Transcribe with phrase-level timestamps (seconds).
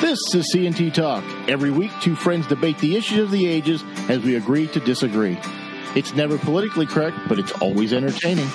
[0.00, 1.24] This is CNT Talk.
[1.48, 5.36] Every week, two friends debate the issues of the ages as we agree to disagree.
[5.96, 8.48] It's never politically correct, but it's always entertaining.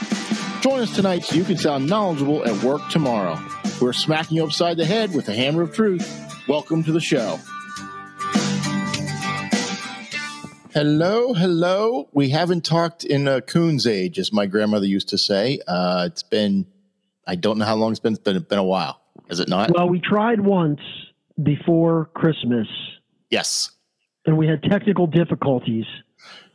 [0.61, 3.37] Join us tonight so you can sound knowledgeable at work tomorrow.
[3.81, 6.07] We're smacking you upside the head with the hammer of truth.
[6.47, 7.37] Welcome to the show.
[10.73, 12.07] Hello, hello.
[12.13, 15.59] We haven't talked in a coon's age, as my grandmother used to say.
[15.67, 16.67] Uh, it's been,
[17.27, 18.13] I don't know how long it's been.
[18.13, 19.01] It's been, been a while.
[19.29, 19.71] Is it not?
[19.71, 20.79] Well, we tried once
[21.41, 22.67] before Christmas,
[23.29, 23.71] yes.
[24.25, 25.85] and we had technical difficulties.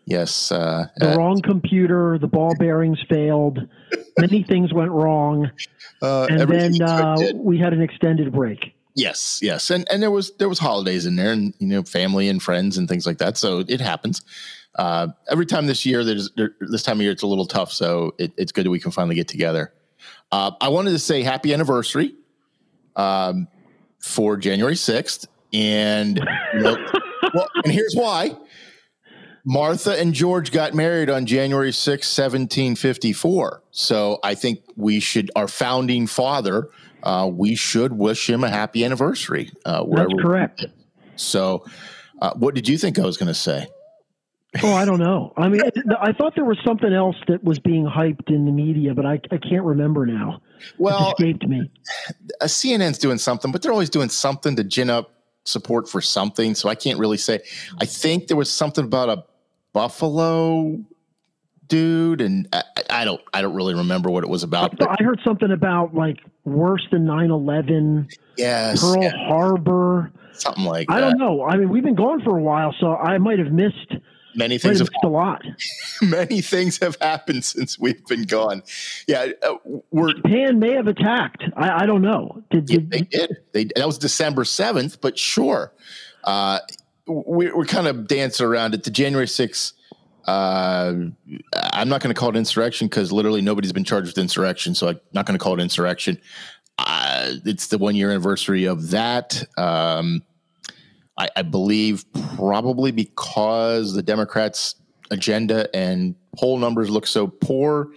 [0.06, 0.50] Yes.
[0.50, 3.58] Uh, The uh, wrong computer, the ball bearings failed,
[4.18, 5.50] many things went wrong,
[6.00, 8.74] uh, and then uh, we had an extended break.
[8.94, 12.28] Yes, yes, and and there was there was holidays in there, and you know, family
[12.28, 13.36] and friends and things like that.
[13.36, 14.22] So it happens.
[14.74, 17.70] Uh, every time this year, there's there, this time of year, it's a little tough.
[17.70, 19.72] So it, it's good that we can finally get together.
[20.32, 22.14] Uh, I wanted to say happy anniversary
[22.96, 23.46] um,
[24.00, 26.18] for January sixth, and
[26.54, 26.76] you know,
[27.34, 28.36] well, and here's why.
[29.44, 33.62] Martha and George got married on January sixth, 1754.
[33.70, 36.68] So I think we should, our founding father,
[37.02, 39.50] uh, we should wish him a happy anniversary.
[39.64, 40.66] Uh, That's correct.
[41.16, 41.64] So,
[42.20, 43.68] uh, what did you think I was going to say?
[44.62, 45.32] Oh, I don't know.
[45.36, 45.60] I mean,
[46.00, 49.20] I thought there was something else that was being hyped in the media, but I,
[49.30, 50.40] I can't remember now.
[50.78, 51.70] Well, it escaped me.
[52.40, 55.12] uh, CNN's doing something, but they're always doing something to gin up
[55.44, 56.54] support for something.
[56.54, 57.40] So I can't really say.
[57.80, 59.24] I think there was something about a
[59.72, 60.78] Buffalo
[61.68, 64.82] dude, and I, I don't, I don't really remember what it was I, about.
[64.82, 70.10] I heard something about like worse than 9-11, yes, Pearl yeah, Harbor.
[70.32, 71.10] something like I that.
[71.10, 71.44] don't know.
[71.44, 73.94] I mean, we've been gone for a while, so I might have missed,
[74.38, 75.42] Many things have missed a lot.
[76.02, 78.62] many things have happened since we've been gone.
[79.08, 79.56] Yeah, uh,
[79.90, 81.42] we're Japan may have attacked.
[81.56, 82.44] I, I don't know.
[82.48, 83.36] Did, Yeah, did they did.
[83.52, 85.72] They that was December seventh, but sure.
[86.22, 86.60] Uh,
[87.08, 88.84] we, we're kind of dancing around it.
[88.84, 89.72] The January sixth.
[90.24, 90.94] Uh,
[91.54, 94.88] I'm not going to call it insurrection because literally nobody's been charged with insurrection, so
[94.88, 96.20] I'm not going to call it insurrection.
[96.78, 99.42] Uh, it's the one year anniversary of that.
[99.56, 100.22] Um,
[101.18, 102.04] I, I believe
[102.36, 104.76] probably because the Democrats'
[105.10, 107.88] agenda and poll numbers look so poor,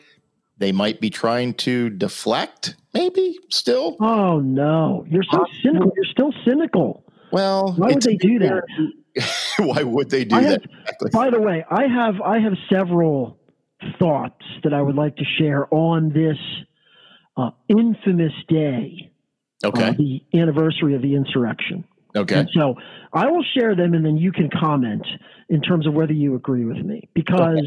[0.58, 2.76] they might be trying to deflect.
[2.94, 3.96] Maybe still.
[4.02, 5.92] Oh no, you're so cynical.
[5.96, 7.04] You're still cynical.
[7.32, 8.64] Well, Why would they do that?
[9.60, 10.50] Why would they do I that?
[10.52, 11.10] have- Exactly.
[11.14, 13.38] By the way, I have I have several
[14.00, 16.38] thoughts that I would like to share on this
[17.38, 19.12] uh, infamous day,
[19.64, 19.84] Okay.
[19.90, 21.86] uh, the anniversary of the insurrection.
[22.16, 22.40] Okay.
[22.40, 22.76] And so
[23.14, 25.06] I will share them, and then you can comment
[25.50, 27.62] in terms of whether you agree with me, because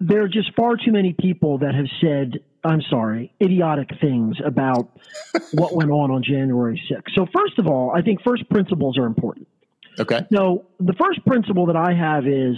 [0.00, 4.90] there are just far too many people that have said, "I'm sorry," idiotic things about
[5.52, 7.14] what went on on January 6th.
[7.14, 9.48] So first of all, I think first principles are important.
[9.98, 10.26] Okay.
[10.32, 12.56] So the first principle that I have is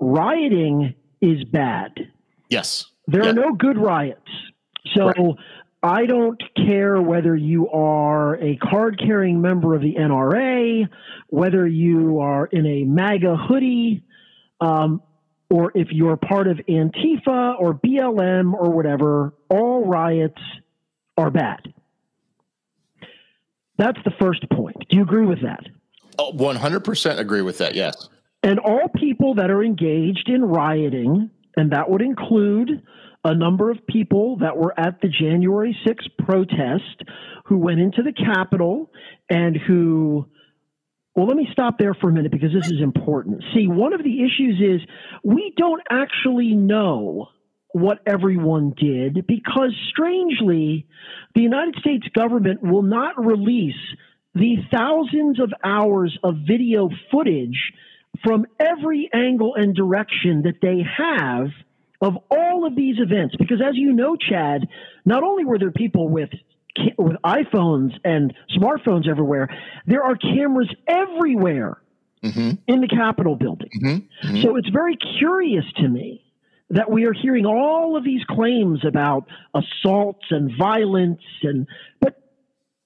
[0.00, 1.92] rioting is bad.
[2.48, 2.86] Yes.
[3.06, 3.30] There Yeah.
[3.30, 4.28] are no good riots.
[4.96, 5.36] So Right.
[5.82, 10.88] I don't care whether you are a card carrying member of the NRA,
[11.28, 14.04] whether you are in a MAGA hoodie,
[14.60, 15.02] um,
[15.50, 20.40] or if you're part of Antifa or BLM or whatever, all riots
[21.18, 21.74] are bad.
[23.76, 24.76] That's the first point.
[24.88, 25.64] Do you agree with that?
[26.18, 27.74] Oh, 100% agree with that.
[27.74, 28.08] Yes.
[28.44, 32.82] And all people that are engaged in rioting, and that would include
[33.24, 37.02] a number of people that were at the January 6th protest
[37.44, 38.90] who went into the Capitol
[39.30, 40.26] and who,
[41.14, 43.44] well, let me stop there for a minute because this is important.
[43.54, 44.88] See, one of the issues is
[45.22, 47.28] we don't actually know
[47.72, 50.86] what everyone did because, strangely,
[51.34, 53.74] the United States government will not release
[54.34, 57.72] the thousands of hours of video footage
[58.24, 61.48] from every angle and direction that they have
[62.02, 63.34] of all of these events.
[63.38, 64.68] Because as you know, Chad,
[65.06, 66.30] not only were there people with
[66.98, 69.48] with iPhones and smartphones everywhere,
[69.86, 71.78] there are cameras everywhere
[72.24, 72.50] Mm-hmm.
[72.68, 73.68] in the Capitol building.
[73.84, 74.42] Mm-hmm.
[74.42, 76.22] So it's very curious to me
[76.70, 81.66] that we are hearing all of these claims about assaults and violence and
[82.00, 82.16] but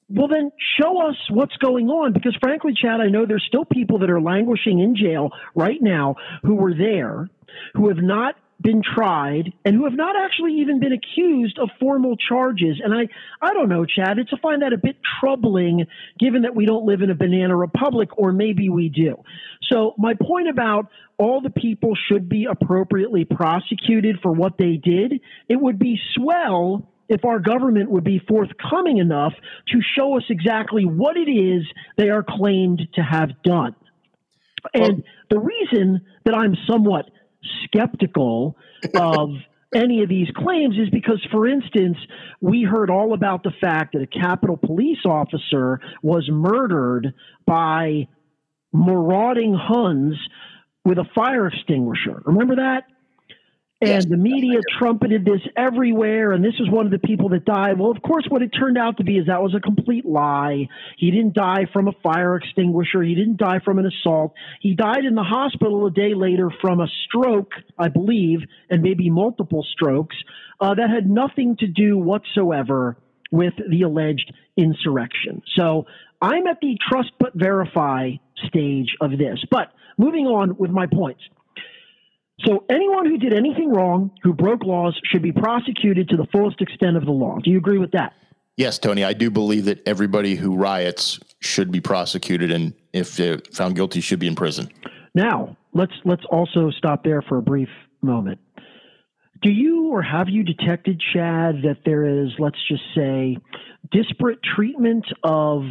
[0.08, 0.50] well then
[0.80, 4.20] show us what's going on because frankly Chad I know there's still people that are
[4.20, 7.28] languishing in jail right now who were there
[7.74, 8.36] who have not
[8.66, 12.80] been tried and who have not actually even been accused of formal charges.
[12.82, 13.06] And I,
[13.40, 15.86] I don't know, Chad, it's to find that a bit troubling
[16.18, 19.22] given that we don't live in a banana republic, or maybe we do.
[19.70, 25.20] So my point about all the people should be appropriately prosecuted for what they did,
[25.48, 29.32] it would be swell if our government would be forthcoming enough
[29.68, 31.62] to show us exactly what it is
[31.96, 33.76] they are claimed to have done.
[34.74, 37.08] And the reason that I'm somewhat
[37.64, 38.56] skeptical
[38.94, 39.30] of
[39.74, 41.96] any of these claims is because, for instance,
[42.40, 47.14] we heard all about the fact that a Capitol police officer was murdered
[47.46, 48.06] by
[48.72, 50.16] marauding Huns
[50.84, 52.22] with a fire extinguisher.
[52.24, 52.84] Remember that?
[53.82, 54.06] And yes.
[54.06, 57.78] the media trumpeted this everywhere, and this was one of the people that died.
[57.78, 60.66] Well, of course, what it turned out to be is that was a complete lie.
[60.96, 63.02] He didn't die from a fire extinguisher.
[63.02, 64.32] He didn't die from an assault.
[64.62, 68.38] He died in the hospital a day later from a stroke, I believe,
[68.70, 70.16] and maybe multiple strokes
[70.58, 72.96] uh, that had nothing to do whatsoever
[73.30, 75.42] with the alleged insurrection.
[75.54, 75.84] So
[76.22, 78.12] I'm at the trust but verify
[78.46, 79.44] stage of this.
[79.50, 81.20] But moving on with my points.
[82.44, 86.60] So anyone who did anything wrong, who broke laws, should be prosecuted to the fullest
[86.60, 87.38] extent of the law.
[87.42, 88.12] Do you agree with that?
[88.56, 89.04] Yes, Tony.
[89.04, 94.00] I do believe that everybody who riots should be prosecuted, and if they're found guilty,
[94.00, 94.70] should be in prison.
[95.14, 97.68] Now, let's let's also stop there for a brief
[98.02, 98.38] moment.
[99.42, 103.36] Do you or have you detected, Chad, that there is, let's just say,
[103.92, 105.64] disparate treatment of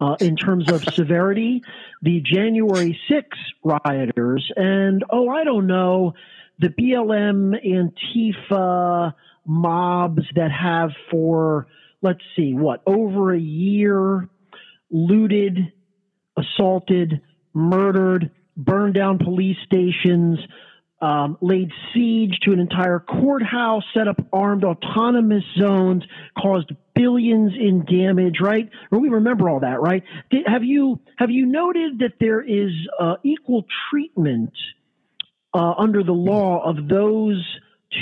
[0.00, 1.62] uh, in terms of severity,
[2.02, 6.14] the January 6 rioters, and oh, I don't know,
[6.58, 9.14] the BLM Antifa
[9.46, 11.66] mobs that have for,
[12.02, 14.28] let's see, what, over a year
[14.90, 15.72] looted,
[16.36, 17.20] assaulted,
[17.54, 20.38] murdered, burned down police stations,
[21.00, 26.02] um, laid siege to an entire courthouse, set up armed autonomous zones,
[26.40, 28.40] caused billions in damage.
[28.40, 28.68] Right?
[28.90, 30.02] We remember all that, right?
[30.30, 34.52] Did, have you have you noted that there is uh, equal treatment
[35.54, 37.44] uh, under the law of those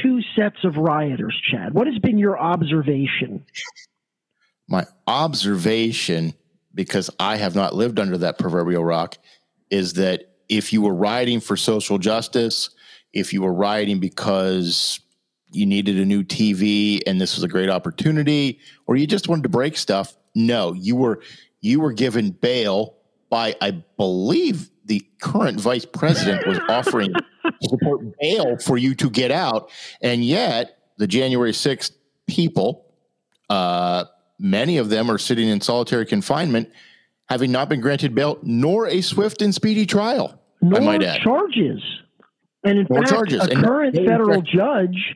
[0.02, 1.74] two sets of rioters, Chad?
[1.74, 3.44] What has been your observation?
[4.68, 6.34] My observation,
[6.74, 9.16] because I have not lived under that proverbial rock,
[9.70, 12.70] is that if you were rioting for social justice
[13.16, 15.00] if you were rioting because
[15.50, 19.42] you needed a new TV and this was a great opportunity, or you just wanted
[19.42, 20.14] to break stuff.
[20.34, 21.22] No, you were
[21.62, 22.94] you were given bail
[23.30, 27.12] by, I believe, the current vice president was offering
[27.62, 29.70] support bail for you to get out,
[30.02, 31.92] and yet the January sixth
[32.26, 32.84] people,
[33.48, 34.04] uh,
[34.38, 36.70] many of them are sitting in solitary confinement,
[37.30, 40.38] having not been granted bail nor a swift and speedy trial.
[40.60, 41.22] Nor I might add.
[41.22, 41.82] charges.
[42.66, 43.40] And in More fact, charges.
[43.40, 45.14] a and current federal judge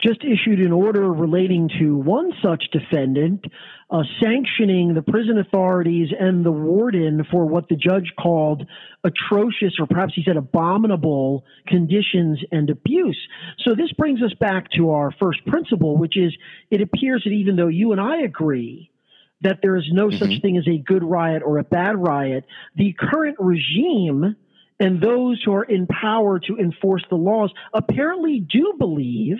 [0.00, 3.44] just issued an order relating to one such defendant,
[3.90, 8.66] uh, sanctioning the prison authorities and the warden for what the judge called
[9.04, 13.18] atrocious, or perhaps he said abominable conditions and abuse.
[13.64, 16.32] So this brings us back to our first principle, which is
[16.70, 18.90] it appears that even though you and I agree
[19.42, 20.18] that there is no mm-hmm.
[20.18, 22.44] such thing as a good riot or a bad riot,
[22.76, 24.36] the current regime
[24.82, 29.36] and those who are in power to enforce the laws apparently do believe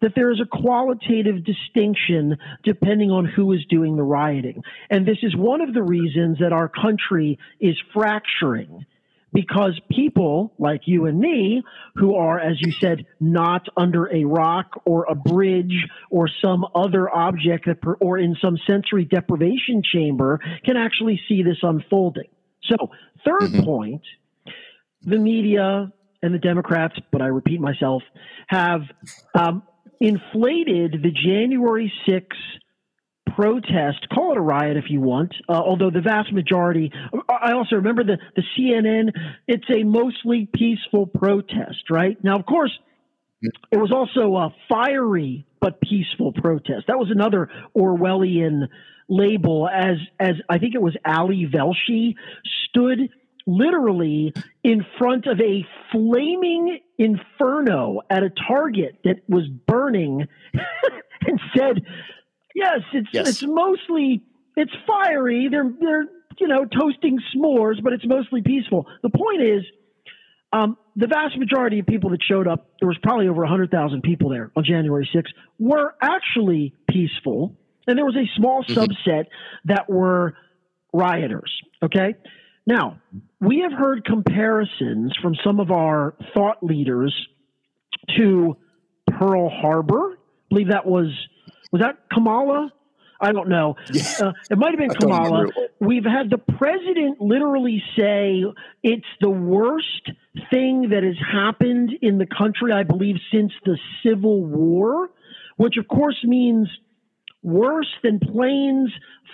[0.00, 4.60] that there is a qualitative distinction depending on who is doing the rioting.
[4.90, 8.84] And this is one of the reasons that our country is fracturing
[9.32, 11.62] because people like you and me,
[11.94, 17.08] who are, as you said, not under a rock or a bridge or some other
[17.08, 22.28] object that, or in some sensory deprivation chamber, can actually see this unfolding.
[22.64, 22.90] So,
[23.24, 23.64] 3rd mm-hmm.
[23.64, 24.02] point
[25.04, 25.92] the media
[26.22, 28.02] and the Democrats, but I repeat myself,
[28.46, 28.82] have
[29.34, 29.62] um,
[30.00, 32.26] inflated the January 6th
[33.34, 36.92] protest, call it a riot if you want, uh, although the vast majority,
[37.28, 39.10] I also remember the, the CNN,
[39.48, 42.16] it's a mostly peaceful protest, right?
[42.22, 42.72] Now, of course,
[43.70, 46.86] it was also a fiery but peaceful protest.
[46.88, 48.68] That was another Orwellian
[49.08, 52.14] label as, as I think it was Ali Velshi
[52.68, 53.08] stood
[53.46, 54.32] literally
[54.62, 60.26] in front of a flaming inferno at a target that was burning
[61.26, 61.82] and said,
[62.54, 63.28] "Yes, it's yes.
[63.28, 64.24] it's mostly
[64.56, 65.48] it's fiery.
[65.50, 66.04] They're they're
[66.38, 69.64] you know toasting s'mores, but it's mostly peaceful." The point is,
[70.52, 74.02] um, the vast majority of people that showed up, there was probably over hundred thousand
[74.02, 77.56] people there on January 6th, were actually peaceful,
[77.86, 78.78] and there was a small mm-hmm.
[78.78, 79.24] subset
[79.64, 80.34] that were
[80.92, 81.50] rioters.
[81.82, 82.14] Okay.
[82.66, 83.00] Now,
[83.40, 87.14] we have heard comparisons from some of our thought leaders
[88.16, 88.56] to
[89.18, 90.12] Pearl Harbor.
[90.12, 90.16] I
[90.48, 91.08] believe that was
[91.72, 92.70] was that Kamala?
[93.20, 93.76] I don't know.
[93.92, 94.02] Yeah.
[94.20, 95.46] Uh, it might have been Kamala.
[95.80, 98.42] We've had the president literally say
[98.82, 100.10] it's the worst
[100.50, 105.08] thing that has happened in the country, I believe, since the Civil War,
[105.56, 106.68] which of course means
[107.42, 108.90] worse than planes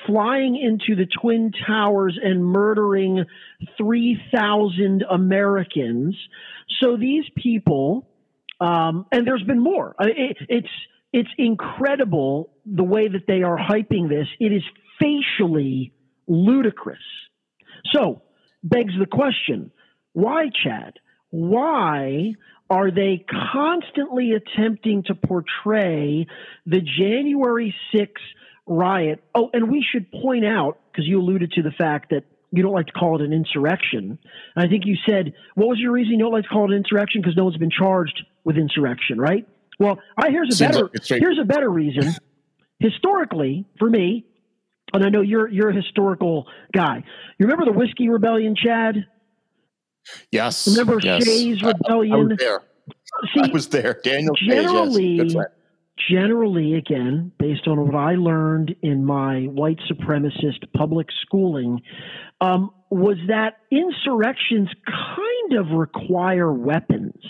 [0.07, 3.25] flying into the Twin Towers and murdering
[3.77, 6.17] 3,000 Americans.
[6.81, 8.09] So these people,
[8.61, 9.95] um, and there's been more.
[10.00, 10.69] It, it's
[11.11, 14.27] it's incredible the way that they are hyping this.
[14.38, 14.62] It is
[15.00, 15.93] facially
[16.27, 16.99] ludicrous.
[17.93, 18.23] So
[18.62, 19.71] begs the question:
[20.12, 20.95] Why, Chad?
[21.30, 22.35] Why
[22.70, 26.26] are they constantly attempting to portray
[26.66, 28.08] the January 6th
[28.66, 29.23] riot?
[29.35, 32.73] Oh, and we should point out, because you alluded to the fact that you don't
[32.73, 34.18] like to call it an insurrection.
[34.56, 36.75] And I think you said, what was your reason you don't like to call it
[36.75, 37.20] an insurrection?
[37.20, 39.47] Because no one's been charged with insurrection, right?
[39.78, 42.14] Well, I, here's a Seems better like here's a better reason.
[42.80, 44.25] Historically, for me,
[44.92, 47.04] and I know you're you're a historical guy.
[47.38, 49.06] You remember the Whiskey Rebellion, Chad?
[50.31, 50.67] Yes.
[50.69, 51.25] Remember yes.
[51.25, 52.14] Shays Rebellion?
[52.14, 52.61] I, I was there.
[53.35, 54.00] See, I was there.
[54.02, 55.45] Daniel generally, Shays, yes.
[56.09, 61.81] generally, again, based on what I learned in my white supremacist public schooling,
[62.40, 67.21] um, was that insurrections kind of require weapons.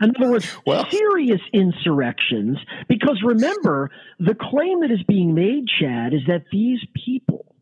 [0.00, 2.58] In other words, well, serious insurrections.
[2.88, 7.55] Because remember, the claim that is being made, Chad, is that these people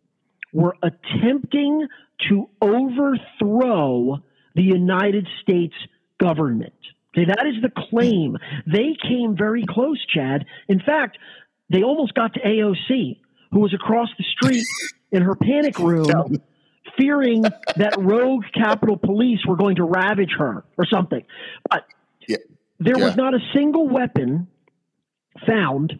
[0.54, 1.86] were attempting
[2.30, 4.22] to overthrow
[4.54, 5.74] the United States
[6.18, 6.72] government.
[7.14, 8.38] Okay, that is the claim.
[8.66, 10.46] They came very close, Chad.
[10.68, 11.18] In fact,
[11.70, 13.18] they almost got to AOC,
[13.50, 14.64] who was across the street
[15.12, 16.38] in her panic room,
[16.96, 21.24] fearing that rogue Capitol Police were going to ravage her or something.
[21.68, 21.84] But
[22.28, 22.36] yeah.
[22.78, 23.04] there yeah.
[23.04, 24.48] was not a single weapon
[25.46, 25.98] found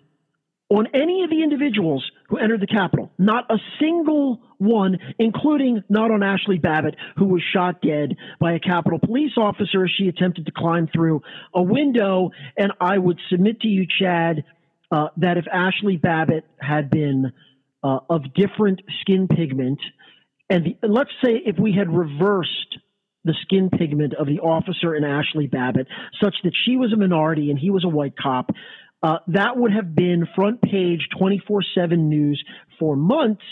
[0.71, 3.11] on any of the individuals who entered the Capitol.
[3.19, 8.59] Not a single one, including not on Ashli Babbitt, who was shot dead by a
[8.59, 11.21] Capitol police officer as she attempted to climb through
[11.55, 12.31] a window.
[12.57, 14.45] And I would submit to you, Chad,
[14.91, 17.33] uh, that if Ashli Babbitt had been
[17.83, 19.81] uh, of different skin pigment,
[20.49, 22.79] and, the, and let's say if we had reversed
[23.25, 25.87] the skin pigment of the officer and Ashli Babbitt,
[26.23, 28.51] such that she was a minority and he was a white cop,
[29.05, 32.43] uh, that would have been front page 24 7 news
[32.79, 33.43] for months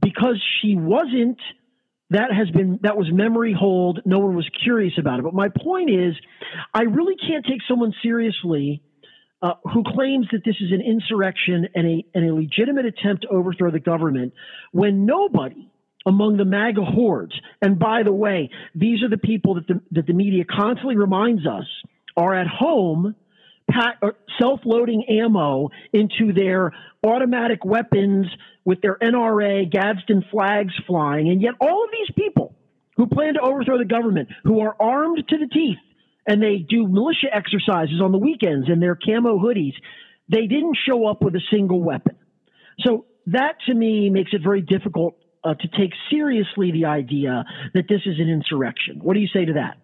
[0.00, 1.38] because she wasn't.
[2.08, 4.00] That has been, that was memory hold.
[4.04, 5.22] No one was curious about it.
[5.22, 6.14] But my point is,
[6.74, 8.82] I really can't take someone seriously
[9.40, 13.28] uh, who claims that this is an insurrection and a, and a legitimate attempt to
[13.28, 14.34] overthrow the government
[14.72, 15.70] when nobody
[16.06, 20.06] among the MAGA hordes, and by the way, these are the people that the, that
[20.06, 21.64] the media constantly reminds us
[22.16, 23.14] are at home
[23.68, 26.72] uh, self-loading ammo into their
[27.04, 28.26] automatic weapons
[28.64, 32.54] with their NRA Gadsden flags flying, and yet all of these people
[32.96, 35.78] who plan to overthrow the government, who are armed to the teeth,
[36.26, 39.74] and they do militia exercises on the weekends in their camo hoodies,
[40.28, 42.16] they didn't show up with a single weapon.
[42.80, 47.84] So that to me makes it very difficult uh, to take seriously the idea that
[47.88, 49.00] this is an insurrection.
[49.02, 49.78] What do you say to that?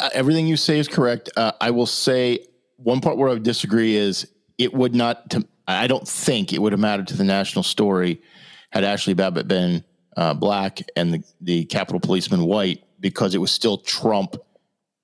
[0.00, 1.30] Uh, everything you say is correct.
[1.36, 4.26] Uh, I will say one part where I would disagree is
[4.58, 5.30] it would not.
[5.30, 8.22] To, I don't think it would have mattered to the national story
[8.70, 9.84] had Ashli Babbitt been
[10.16, 14.36] uh, black and the, the Capitol policeman white because it was still Trump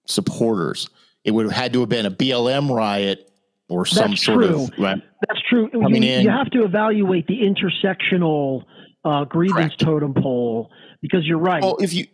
[0.07, 0.89] supporters.
[1.25, 3.31] It would have had to have been a BLM riot
[3.69, 4.65] or some That's sort true.
[4.65, 4.71] of.
[4.79, 5.71] Right, That's true.
[5.73, 8.65] You, you, have to evaluate the intersectional
[9.05, 9.81] uh, grievance Correct.
[9.81, 11.63] totem pole because you're right.
[11.63, 12.07] Well, if you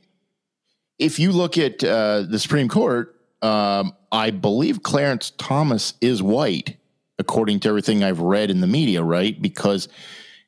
[1.00, 6.76] if you look at uh, the Supreme Court, um, I believe Clarence Thomas is white,
[7.18, 9.40] according to everything I've read in the media, right?
[9.40, 9.88] Because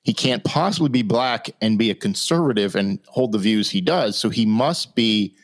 [0.03, 4.19] he can't possibly be black and be a conservative and hold the views he does.
[4.19, 5.35] So he must be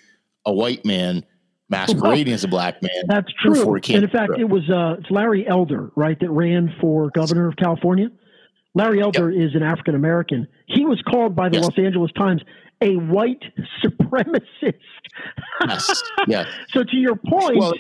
[0.45, 1.25] a white man
[1.71, 3.05] masquerading well, as a black man.
[3.07, 3.75] That's true.
[3.75, 7.57] And in fact, it was uh, it's Larry Elder, right, that ran for governor of
[7.57, 8.11] California.
[8.75, 9.49] Larry Elder yep.
[9.49, 10.47] is an African American.
[10.67, 11.65] He was called by the yes.
[11.65, 12.43] Los Angeles Times
[12.80, 13.42] a white
[13.85, 14.75] supremacist.
[15.66, 16.02] yes.
[16.26, 16.47] Yes.
[16.70, 17.75] so to your point, well,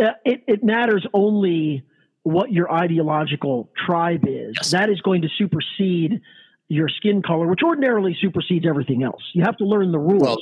[0.00, 1.82] uh, it, it matters only
[2.22, 4.54] what your ideological tribe is.
[4.56, 4.70] Yes.
[4.70, 6.20] That is going to supersede
[6.68, 9.22] your skin color, which ordinarily supersedes everything else.
[9.34, 10.22] You have to learn the rules.
[10.22, 10.38] Well,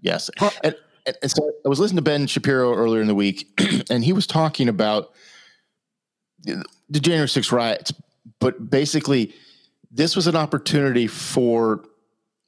[0.00, 0.30] yes.
[0.62, 0.74] And,
[1.22, 3.48] and so I was listening to Ben Shapiro earlier in the week,
[3.90, 5.12] and he was talking about
[6.44, 7.92] the January 6 riots,
[8.38, 9.34] but basically,
[9.90, 11.84] this was an opportunity for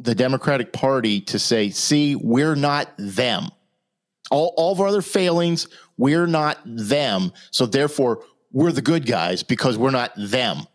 [0.02, 3.48] the Democratic Party to say, see, we're not them.
[4.30, 7.32] All, all of our other failings, we're not them.
[7.50, 10.66] So therefore, we're the good guys because we're not them.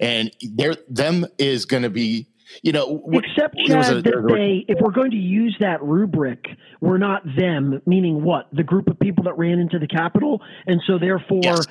[0.00, 2.26] And they're, them is going to be,
[2.62, 6.46] you know, except Chad, a, that they, if we're going to use that rubric,
[6.80, 8.48] we're not them, meaning what?
[8.52, 10.42] The group of people that ran into the Capitol.
[10.66, 11.66] And so therefore, yes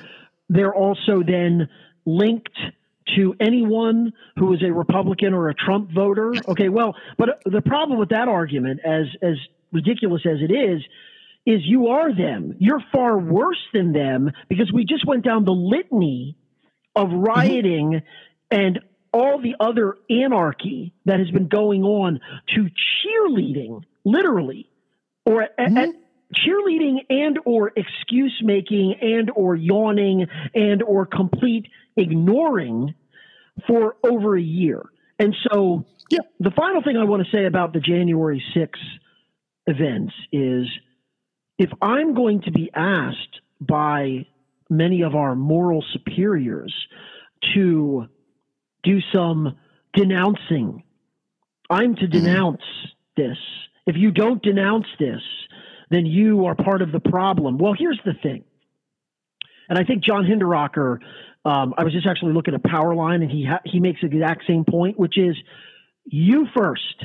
[0.48, 1.68] they're also then
[2.04, 2.58] linked
[3.14, 6.34] to anyone who is a Republican or a Trump voter.
[6.48, 9.36] Okay, well, but the problem with that argument, as as
[9.72, 10.82] ridiculous as it is,
[11.46, 12.56] is you are them.
[12.58, 16.36] You're far worse than them because we just went down the litany
[16.94, 17.20] of mm-hmm.
[17.20, 18.02] rioting
[18.50, 18.80] and
[19.12, 22.20] all the other anarchy that has been going on
[22.54, 24.68] to cheerleading, literally,
[25.24, 25.76] or mm-hmm.
[25.76, 25.88] at,
[26.36, 31.66] cheerleading and or excuse making and or yawning and or complete
[31.96, 32.94] ignoring
[33.66, 34.84] for over a year.
[35.18, 36.20] And so yeah.
[36.40, 38.68] the final thing I want to say about the January 6th
[39.66, 40.66] events is
[41.58, 44.26] if I'm going to be asked by
[44.68, 46.74] many of our moral superiors
[47.54, 48.06] to
[48.82, 49.56] do some
[49.94, 50.82] denouncing,
[51.70, 52.24] I'm to mm-hmm.
[52.24, 52.62] denounce
[53.16, 53.38] this.
[53.86, 55.22] If you don't denounce this,
[55.90, 57.58] then you are part of the problem.
[57.58, 58.44] Well, here's the thing.
[59.68, 60.98] And I think John Hinderaker,
[61.44, 64.44] um, I was just actually looking at Powerline, and he ha- he makes the exact
[64.46, 65.36] same point, which is
[66.04, 67.04] you first.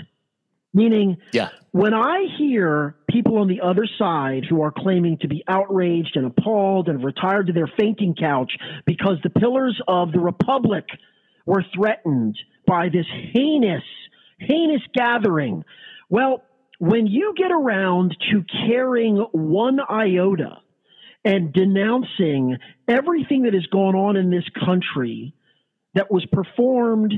[0.74, 1.50] Meaning, yeah.
[1.72, 6.26] when I hear people on the other side who are claiming to be outraged and
[6.26, 8.54] appalled and retired to their fainting couch
[8.86, 10.86] because the pillars of the republic
[11.46, 13.84] were threatened by this heinous,
[14.40, 15.66] heinous gathering,
[16.10, 16.44] well,
[16.82, 20.58] when you get around to caring one iota
[21.24, 22.58] and denouncing
[22.88, 25.32] everything that has gone on in this country
[25.94, 27.14] that was performed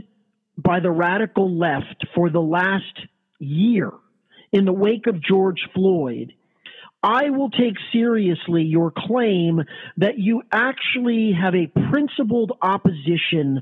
[0.58, 3.08] by the radical left for the last
[3.40, 3.94] year
[4.52, 6.34] in the wake of George Floyd,
[7.02, 9.62] I will take seriously your claim
[9.96, 13.62] that you actually have a principled opposition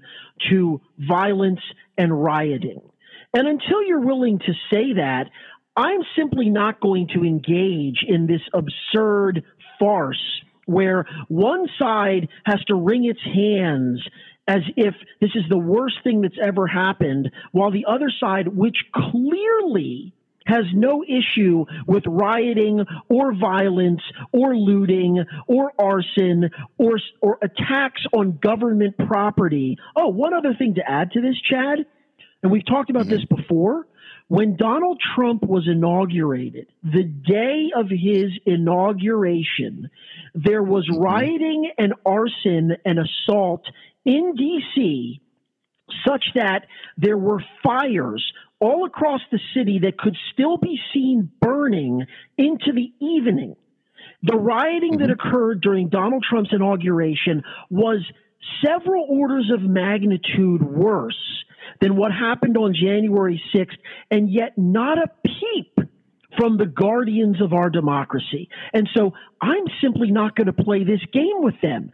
[0.49, 1.61] to violence
[1.95, 2.81] and rioting.
[3.35, 5.29] And until you're willing to say that,
[5.75, 9.43] I'm simply not going to engage in this absurd
[9.79, 14.01] farce where one side has to wring its hands
[14.47, 18.77] as if this is the worst thing that's ever happened, while the other side, which
[18.93, 20.13] clearly
[20.45, 28.39] has no issue with rioting or violence or looting or arson or, or attacks on
[28.41, 29.77] government property.
[29.95, 31.85] Oh, one other thing to add to this, Chad,
[32.41, 33.11] and we've talked about mm-hmm.
[33.11, 33.87] this before.
[34.31, 39.89] When Donald Trump was inaugurated, the day of his inauguration,
[40.33, 41.03] there was mm-hmm.
[41.03, 43.65] rioting and arson and assault
[44.05, 45.19] in D.C.
[46.07, 46.61] such that
[46.95, 48.23] there were fires
[48.61, 52.05] all across the city that could still be seen burning
[52.37, 53.57] into the evening.
[54.23, 55.01] The rioting mm-hmm.
[55.01, 57.99] that occurred during Donald Trump's inauguration was
[58.65, 61.43] several orders of magnitude worse
[61.79, 63.77] than what happened on January 6th,
[64.09, 65.89] and yet not a peep
[66.37, 68.49] from the guardians of our democracy.
[68.73, 71.91] And so I'm simply not going to play this game with them.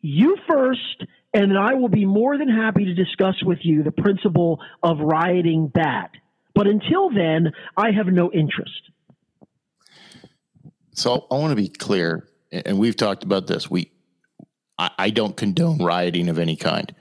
[0.00, 1.04] You first,
[1.34, 5.68] and I will be more than happy to discuss with you the principle of rioting
[5.68, 6.10] bad.
[6.54, 8.90] But until then, I have no interest.
[10.92, 13.70] So I want to be clear, and we've talked about this.
[13.70, 13.92] We,
[14.78, 16.94] I, I don't condone rioting of any kind.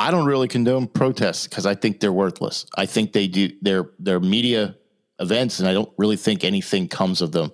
[0.00, 2.64] I don't really condone protests because I think they're worthless.
[2.74, 4.74] I think they do they're they're media
[5.18, 7.52] events, and I don't really think anything comes of them.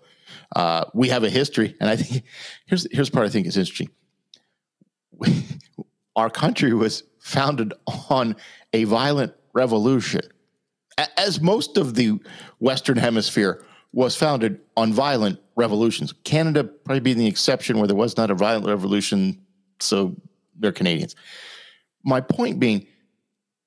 [0.54, 2.22] Uh, we have a history, and I think
[2.66, 3.90] here's here's part I think is interesting.
[6.16, 7.74] Our country was founded
[8.08, 8.36] on
[8.72, 10.22] a violent revolution,
[11.16, 12.20] as most of the
[12.60, 16.14] Western Hemisphere was founded on violent revolutions.
[16.22, 19.44] Canada probably being the exception where there was not a violent revolution,
[19.80, 20.14] so
[20.60, 21.16] they're Canadians.
[22.06, 22.86] My point being,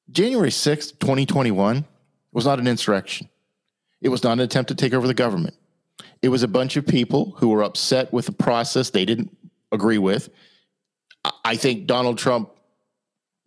[0.09, 1.85] January 6th, 2021
[2.31, 3.29] was not an insurrection.
[4.01, 5.55] It was not an attempt to take over the government.
[6.21, 9.35] It was a bunch of people who were upset with the process they didn't
[9.73, 10.29] agree with.
[11.43, 12.49] I think Donald Trump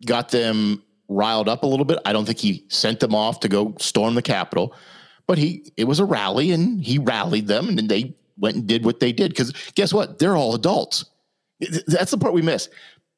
[0.05, 1.97] got them riled up a little bit.
[2.05, 4.75] I don't think he sent them off to go storm the Capitol,
[5.25, 8.67] but he it was a rally and he rallied them and then they went and
[8.67, 10.19] did what they did because guess what?
[10.19, 11.05] They're all adults.
[11.87, 12.69] That's the part we miss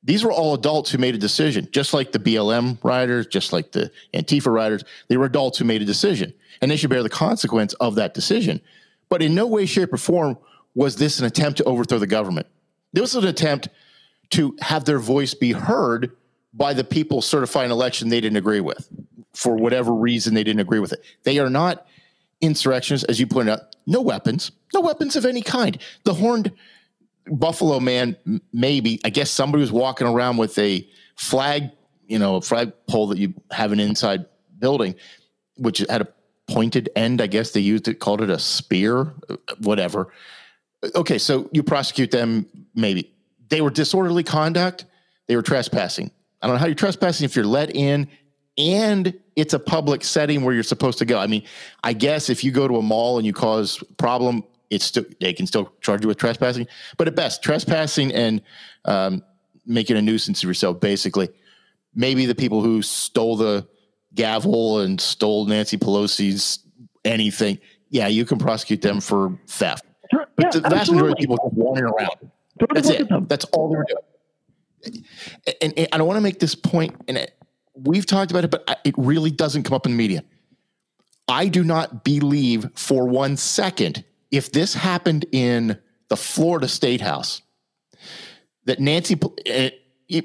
[0.06, 3.72] these were all adults who made a decision, just like the BLM riders, just like
[3.72, 4.84] the Antifa riders.
[5.08, 8.14] They were adults who made a decision, and they should bear the consequence of that
[8.14, 8.62] decision.
[9.10, 10.38] But in no way, shape, or form
[10.76, 12.46] was this an attempt to overthrow the government.
[12.94, 13.68] This was an attempt
[14.32, 16.12] to have their voice be heard
[16.54, 18.88] by the people certifying election they didn't agree with
[19.34, 21.04] for whatever reason they didn't agree with it.
[21.24, 21.86] They are not
[22.42, 23.76] insurrectionists, as you pointed out.
[23.88, 25.78] No weapons, no weapons of any kind.
[26.04, 26.52] The horned
[27.28, 28.16] Buffalo man,
[28.54, 29.00] maybe.
[29.04, 31.72] I guess somebody was walking around with a flag,
[32.08, 34.26] you know, a flag pole that you have an inside
[34.60, 34.96] building,
[35.58, 36.08] which had a
[36.48, 37.22] pointed end.
[37.22, 40.12] I guess they used it, called it a spear, uh, whatever.
[40.84, 43.12] Uh, okay, so you prosecute them, maybe.
[43.50, 44.86] they were disorderly conduct.
[45.28, 46.12] They were trespassing.
[46.42, 48.08] I don't know how you're trespassing if you're let in
[48.58, 51.20] and it's a public setting where you're supposed to go.
[51.20, 51.44] I mean,
[51.84, 55.34] I guess if you go to a mall and you cause problem, it's still they
[55.34, 56.68] can still charge you with trespassing.
[56.98, 58.42] But at best, trespassing and
[58.86, 59.24] um,
[59.66, 61.30] making a nuisance of yourself, basically.
[61.94, 63.68] Maybe the people who stole the
[64.14, 66.60] gavel and stole Nancy Pelosi's
[67.06, 69.86] anything, yeah, you can prosecute them for theft.
[70.12, 70.96] But yeah, the vast absolutely.
[70.96, 72.32] majority of people just wandering around.
[72.74, 73.30] That's it.
[73.30, 75.04] That's all they're doing.
[75.62, 77.34] And, and I don't want to make this point, and it,
[77.74, 80.24] we've talked about it, but I- it really doesn't come up in the media.
[81.28, 85.78] I do not believe for one second if this happened in
[86.10, 87.42] the Florida State House
[88.66, 89.72] that Nancy, eh,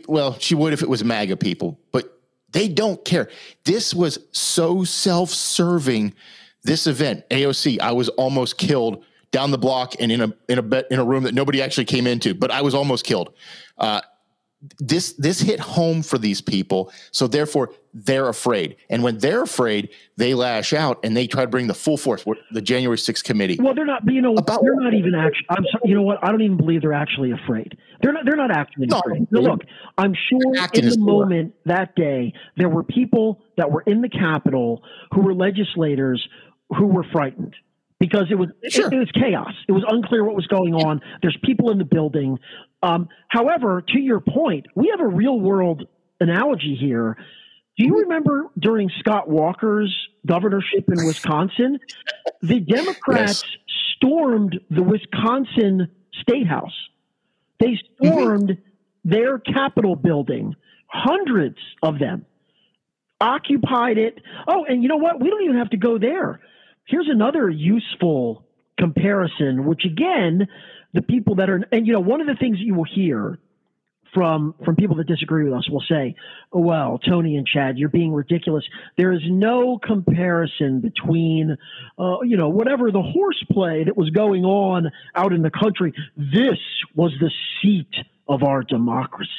[0.09, 2.21] well, she would if it was MAGA people, but
[2.53, 3.29] they don't care.
[3.65, 6.15] This was so self serving.
[6.63, 10.85] This event, AOC, I was almost killed down the block and in a in a
[10.91, 13.33] in a room that nobody actually came into, but I was almost killed.
[13.79, 14.01] Uh,
[14.79, 19.89] this this hit home for these people, so therefore they're afraid, and when they're afraid,
[20.17, 22.25] they lash out and they try to bring the full force.
[22.53, 23.57] The January 6th committee.
[23.59, 24.03] Well, they're not.
[24.07, 25.47] You know, About they're not even actually.
[25.49, 25.83] I'm sorry.
[25.85, 26.19] You know what?
[26.23, 27.79] I don't even believe they're actually afraid.
[28.03, 28.25] They're not.
[28.27, 29.27] They're not actually No, afraid.
[29.31, 29.63] They're- look,
[29.97, 30.41] I'm sure
[30.75, 34.83] in the moment that day there were people that were in the Capitol
[35.15, 36.27] who were legislators
[36.77, 37.55] who were frightened
[37.99, 39.55] because it was it- it, was chaos.
[39.69, 41.01] It was unclear what was going on.
[41.23, 42.39] There's people in the building.
[42.83, 45.87] Um, however, to your point, we have a real world
[46.21, 47.17] analogy here.
[47.79, 47.95] Do Mm-hmm.
[47.95, 49.95] you remember during Scott Walker's
[50.27, 51.79] governorship in Wisconsin?
[52.43, 53.43] The Democrats
[53.97, 55.89] stormed the Wisconsin
[56.21, 56.75] State House.
[57.59, 58.59] They stormed
[59.05, 60.57] their Capitol building,
[60.89, 62.27] hundreds of them,
[63.21, 64.21] occupied it.
[64.49, 65.21] Oh, and you know what?
[65.21, 66.41] We don't even have to go there.
[66.87, 68.45] Here's another useful
[68.79, 70.49] comparison, which again,
[70.93, 73.39] the people that are, and you know, one of the things that you will hear
[74.13, 76.15] from from people that disagree with us will say,
[76.53, 78.65] oh, "Well, Tony and Chad, you're being ridiculous.
[78.97, 81.57] There is no comparison between,
[81.99, 85.95] uh, you know, whatever the horseplay that was going on out in the country.
[86.17, 86.59] This
[86.95, 87.31] was the
[87.63, 87.95] seat
[88.29, 89.31] of our democracy.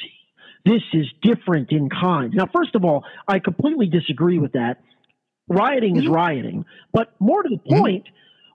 [0.64, 4.80] This is different in kind." Now, first of all, I completely disagree with that.
[5.48, 8.06] Rioting is rioting, but more to the point,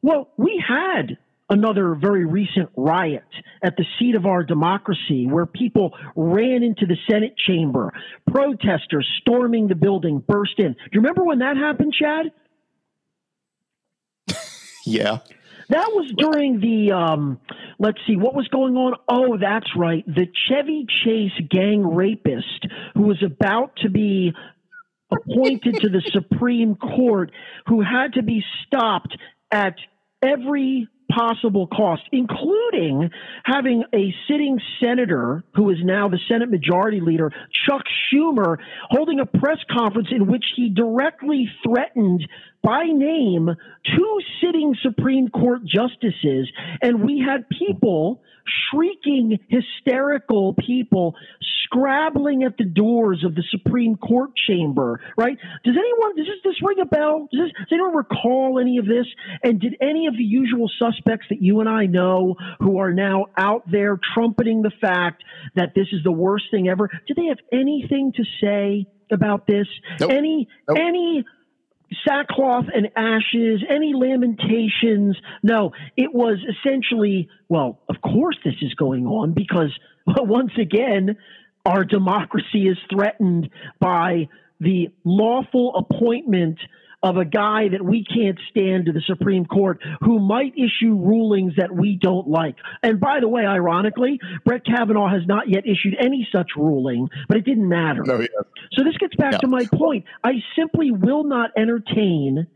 [0.01, 1.17] well, we had
[1.49, 3.23] another very recent riot
[3.63, 7.93] at the seat of our democracy where people ran into the Senate chamber.
[8.29, 10.73] Protesters storming the building burst in.
[10.73, 12.31] Do you remember when that happened, Chad?
[14.85, 15.17] Yeah.
[15.69, 17.41] That was during the, um,
[17.77, 18.93] let's see, what was going on?
[19.09, 20.05] Oh, that's right.
[20.07, 24.31] The Chevy Chase gang rapist who was about to be
[25.11, 27.31] appointed to the Supreme Court,
[27.65, 29.17] who had to be stopped
[29.51, 29.75] at
[30.21, 33.09] every possible cost, including
[33.45, 37.31] having a sitting senator who is now the Senate Majority Leader,
[37.67, 38.57] Chuck Schumer,
[38.89, 42.27] holding a press conference in which he directly threatened
[42.63, 43.49] by name
[43.85, 46.49] two sitting Supreme Court justices.
[46.81, 48.21] And we had people
[48.71, 51.15] shrieking, hysterical people
[51.65, 55.37] scrabbling at the doors of the Supreme Court chamber, right?
[55.65, 57.27] Does anyone, does this, this ring a bell?
[57.31, 59.05] Does, this, does anyone recall any of this?
[59.43, 63.25] And did any of the usual suspects that you and I know who are now
[63.37, 65.23] out there trumpeting the fact
[65.55, 69.67] that this is the worst thing ever, did they have anything to say about this?
[69.99, 70.11] Nope.
[70.11, 70.77] Any, Nope.
[70.79, 71.25] any,
[72.07, 75.17] sackcloth and ashes, any lamentations.
[75.43, 81.17] No, it was essentially, well, of course this is going on because once again,
[81.65, 86.59] our democracy is threatened by the lawful appointment
[87.07, 91.53] of a guy that we can't stand to the Supreme Court who might issue rulings
[91.57, 92.55] that we don't like.
[92.83, 97.37] And by the way, ironically, Brett Kavanaugh has not yet issued any such ruling, but
[97.37, 98.03] it didn't matter.
[98.05, 98.27] No, yeah.
[98.73, 99.37] So this gets back No.
[99.39, 100.05] to my point.
[100.23, 102.47] I simply will not entertain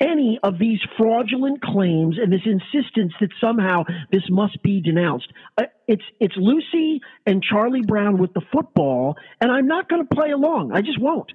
[0.00, 3.82] any of these fraudulent claims and this insistence that somehow
[4.12, 5.26] this must be denounced.
[5.56, 10.14] Uh, It's it's Lucy and Charlie Brown with the football, and I'm not going to
[10.14, 10.70] play along.
[10.72, 11.32] I just won't.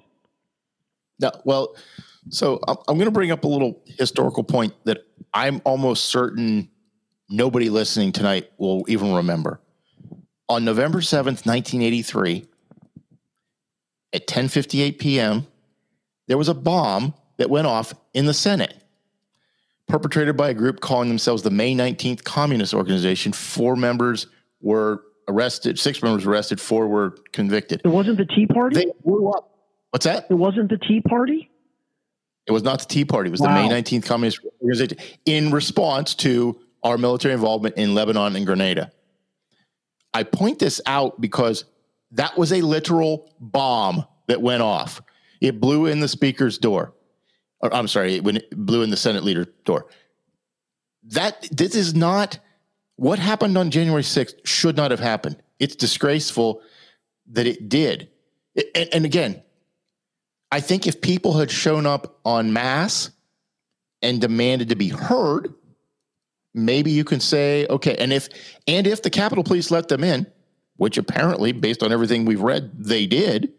[1.20, 1.76] No, well,
[2.30, 6.70] so I'm, I'm going to bring up a little historical point that I'm almost certain
[7.28, 9.60] nobody listening tonight will even remember.
[10.48, 12.46] On November 7th, 1983,
[14.12, 15.46] at 10:58 p.m.,
[16.28, 18.74] there was a bomb that went off in the Senate,
[19.88, 23.32] perpetrated by a group calling themselves the May 19th Communist Organization.
[23.32, 24.26] Four members
[24.60, 27.80] were arrested, six members were arrested, four were convicted.
[27.84, 28.76] It wasn't the Tea Party.
[28.76, 29.53] They blew up.
[29.94, 30.26] What's that?
[30.28, 31.48] it wasn't the Tea Party.
[32.48, 33.28] It was not the Tea Party.
[33.28, 33.54] It was Wow.
[33.54, 38.90] the May 19th Communist Organization in response to our military involvement in Lebanon and Grenada.
[40.12, 41.64] I point this out because
[42.10, 45.00] that was a literal bomb that went off.
[45.40, 46.92] It blew in the speaker's door.
[47.60, 49.86] Or, I'm sorry, when it blew in the Senate leader's door.
[51.04, 52.40] That this is not
[52.96, 55.36] what happened on January 6th should not have happened.
[55.60, 56.62] It's disgraceful
[57.30, 58.08] that it did.
[58.74, 59.40] And, and again,
[60.54, 63.10] I think if people had shown up en masse
[64.02, 65.52] and demanded to be heard,
[66.54, 68.28] maybe you can say, okay, and if
[68.68, 70.28] and if the Capitol Police let them in,
[70.76, 73.52] which apparently, based on everything we've read, they did,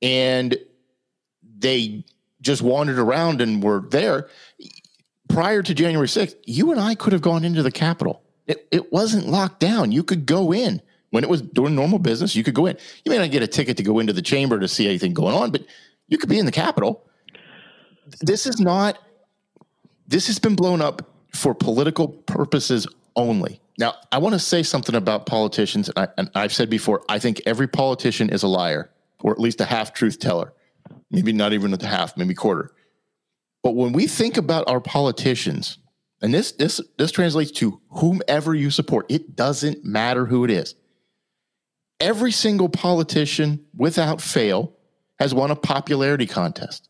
[0.00, 0.56] and
[1.58, 2.06] they
[2.40, 4.30] just wandered around and were there
[5.28, 8.22] prior to January 6th, you and I could have gone into the Capitol.
[8.46, 9.92] It, it wasn't locked down.
[9.92, 12.34] You could go in when it was doing normal business.
[12.34, 12.78] You could go in.
[13.04, 15.34] You may not get a ticket to go into the chamber to see anything going
[15.34, 15.66] on, but
[16.08, 17.04] you could be in the Capitol.
[18.20, 18.98] This is not,
[20.06, 23.60] this has been blown up for political purposes only.
[23.78, 25.90] Now, I want to say something about politicians.
[25.96, 28.90] And, I, have said before, I think every politician is a liar,
[29.20, 30.52] or at least a half truth teller.
[31.10, 32.72] Maybe not even a half, maybe quarter.
[33.62, 35.78] But when we think about our politicians,
[36.22, 40.74] and this this this translates to whomever you support, it doesn't matter who it is.
[41.98, 44.75] Every single politician, without fail,
[45.18, 46.88] has won a popularity contest.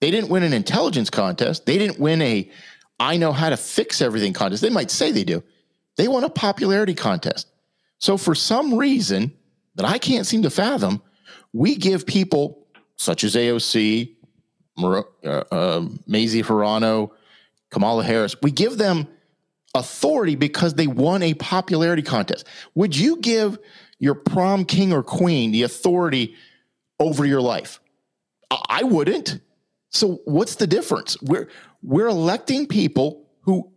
[0.00, 1.66] They didn't win an intelligence contest.
[1.66, 2.50] They didn't win a
[3.00, 4.60] I know how to fix everything contest.
[4.60, 5.42] They might say they do.
[5.96, 7.46] They won a popularity contest.
[7.98, 9.32] So for some reason
[9.76, 11.02] that I can't seem to fathom,
[11.52, 14.14] we give people such as AOC,
[14.76, 17.10] Mar- uh, uh, Mazie Hirono,
[17.70, 19.06] Kamala Harris, we give them
[19.74, 22.46] authority because they won a popularity contest.
[22.74, 23.58] Would you give
[23.98, 26.34] your prom king or queen the authority
[27.00, 27.80] over your life?
[28.50, 29.40] I wouldn't.
[29.90, 31.20] So what's the difference?
[31.22, 31.48] We're
[31.82, 33.70] we're electing people who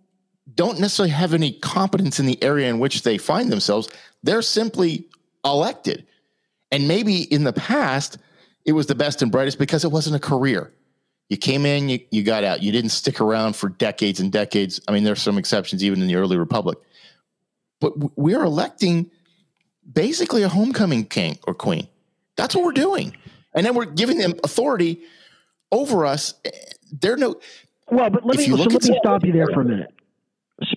[0.54, 3.90] don't necessarily have any competence in the area in which they find themselves.
[4.24, 5.08] They're simply
[5.46, 6.06] elected.
[6.72, 8.18] And maybe in the past,
[8.66, 10.74] it was the best and brightest because it wasn't a career.
[11.30, 12.62] You came in, you, you got out.
[12.62, 14.82] You didn't stick around for decades and decades.
[14.88, 16.78] I mean, there's some exceptions even in the early republic.
[17.80, 19.10] But we're electing
[19.92, 21.88] basically a homecoming king or queen.
[22.36, 23.16] That's what we're doing.
[23.54, 25.02] And then we're giving them authority
[25.72, 26.34] over us.
[26.92, 27.36] They're no
[27.90, 29.94] well, but let me so let me stop you there for a minute.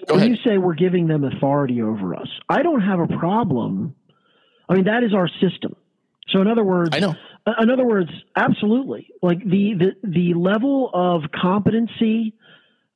[0.09, 3.95] So when you say we're giving them authority over us, I don't have a problem.
[4.69, 5.77] I mean, that is our system.
[6.29, 7.15] So in other words, I know.
[7.61, 9.09] In other words, absolutely.
[9.23, 12.35] Like the the the level of competency,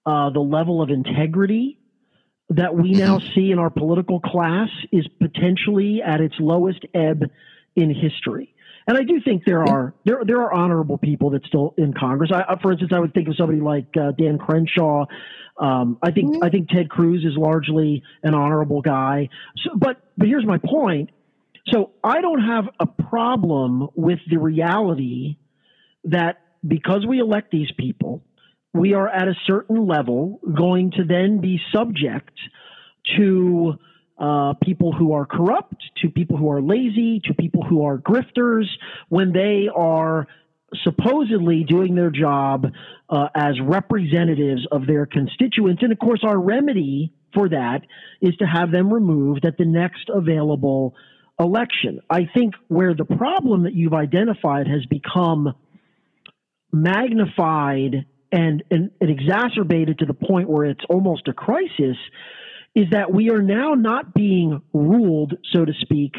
[0.06, 1.78] uh, the level of integrity
[2.50, 3.34] that we now mm-hmm.
[3.34, 7.24] see in our political class is potentially at its lowest ebb
[7.78, 8.54] in history.
[8.86, 12.30] And I do think there are there there are honorable people that still in Congress.
[12.32, 15.04] I, for instance, I would think of somebody like uh, Dan Crenshaw.
[15.58, 19.28] Um, I think I think Ted Cruz is largely an honorable guy.
[19.62, 21.10] So, but but here's my point
[21.72, 25.36] so I don't have a problem with the reality
[26.04, 28.22] that because we elect these people,
[28.72, 32.32] we are at a certain level going to then be subject
[33.16, 33.74] to
[34.18, 38.64] uh, people who are corrupt, to people who are lazy, to people who are grifters
[39.08, 40.26] when they are
[40.84, 42.66] supposedly doing their job
[43.08, 45.82] uh, as representatives of their constituents.
[45.82, 47.82] And of course, our remedy for that
[48.20, 50.94] is to have them removed at the next available
[51.38, 52.00] election.
[52.10, 55.54] I think where the problem that you've identified has become
[56.72, 61.96] magnified and, and, and, exacerbated to the point where it's almost a crisis
[62.78, 66.14] is that we are now not being ruled, so to speak,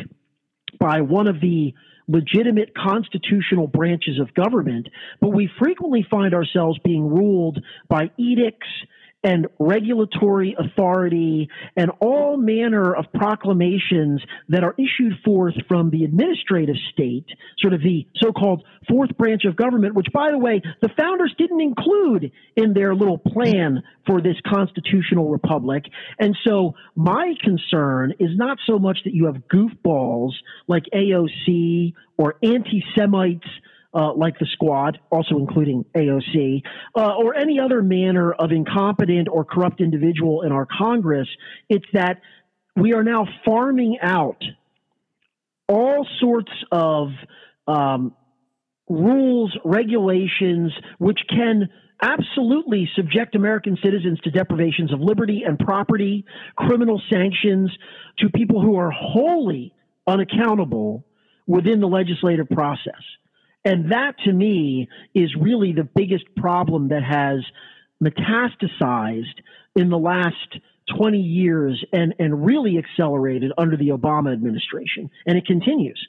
[0.77, 1.73] by one of the
[2.09, 4.89] legitimate constitutional branches of government,
[5.21, 8.67] but we frequently find ourselves being ruled by edicts
[9.23, 16.75] and regulatory authority and all manner of proclamations that are issued forth from the administrative
[16.93, 17.25] state,
[17.59, 21.33] sort of the so called fourth branch of government, which, by the way, the founders
[21.37, 25.83] didn't include in their little plan for this constitutional republic.
[26.17, 30.31] And so my concern is not so much that you have goofballs
[30.67, 33.47] like AOC or anti Semites
[33.93, 36.61] uh, like the squad, also including AOC,
[36.95, 41.27] uh, or any other manner of incompetent or corrupt individual in our Congress.
[41.69, 42.21] It's that
[42.75, 44.41] we are now farming out
[45.67, 47.09] all sorts of
[47.67, 48.15] um,
[48.87, 51.69] rules, regulations, which can
[52.01, 56.25] absolutely subject American citizens to deprivations of liberty and property,
[56.55, 57.71] criminal sanctions
[58.19, 59.73] to people who are wholly
[60.07, 61.05] unaccountable
[61.45, 63.01] within the legislative process.
[63.65, 67.43] And that to me is really the biggest problem that has
[68.03, 69.25] metastasized
[69.75, 70.57] in the last
[70.97, 75.09] 20 years and, and really accelerated under the Obama administration.
[75.25, 76.07] And it continues.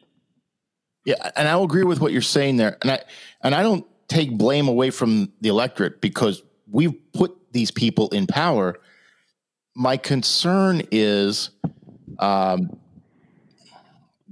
[1.04, 2.76] Yeah, and I will agree with what you're saying there.
[2.82, 3.00] And I
[3.42, 8.26] and I don't take blame away from the electorate because we've put these people in
[8.26, 8.78] power.
[9.74, 11.50] My concern is
[12.18, 12.78] um,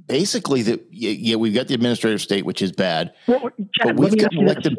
[0.08, 3.12] basically that yeah, we've got the administrative state, which is bad.
[3.26, 4.78] Well, Chad, but we've got elected.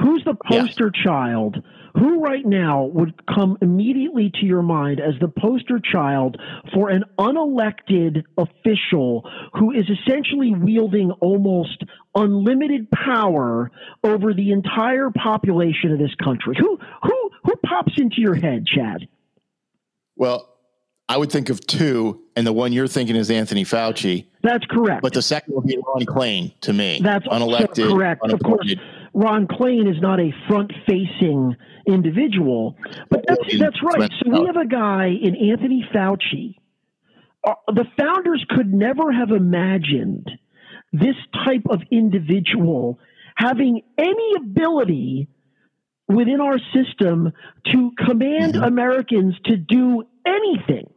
[0.00, 1.04] Who's the poster yeah.
[1.04, 1.62] child
[1.94, 6.40] who right now would come immediately to your mind as the poster child
[6.72, 11.82] for an unelected official who is essentially wielding almost
[12.14, 13.70] unlimited power
[14.04, 16.56] over the entire population of this country?
[16.58, 19.08] Who who who pops into your head, Chad?
[20.16, 20.49] Well,
[21.10, 24.26] I would think of two, and the one you're thinking is Anthony Fauci.
[24.44, 25.02] That's correct.
[25.02, 27.00] But the second would be Ron Klain to me.
[27.02, 27.90] That's unelected.
[27.90, 28.22] correct.
[28.30, 28.72] Of course,
[29.12, 31.56] Ron Klain is not a front-facing
[31.88, 32.76] individual,
[33.08, 34.08] but that's that's right.
[34.22, 36.54] So we have a guy in Anthony Fauci.
[37.42, 40.30] Uh, the founders could never have imagined
[40.92, 43.00] this type of individual
[43.34, 45.26] having any ability
[46.06, 47.32] within our system
[47.66, 48.62] to command mm-hmm.
[48.62, 50.88] Americans to do anything.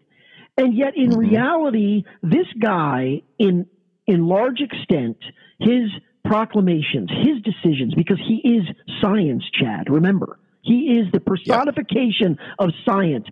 [0.57, 1.19] And yet, in mm-hmm.
[1.19, 3.67] reality, this guy, in
[4.05, 5.17] in large extent,
[5.59, 5.89] his
[6.25, 8.65] proclamations, his decisions, because he is
[9.01, 9.89] science, Chad.
[9.89, 13.27] Remember, he is the personification of science.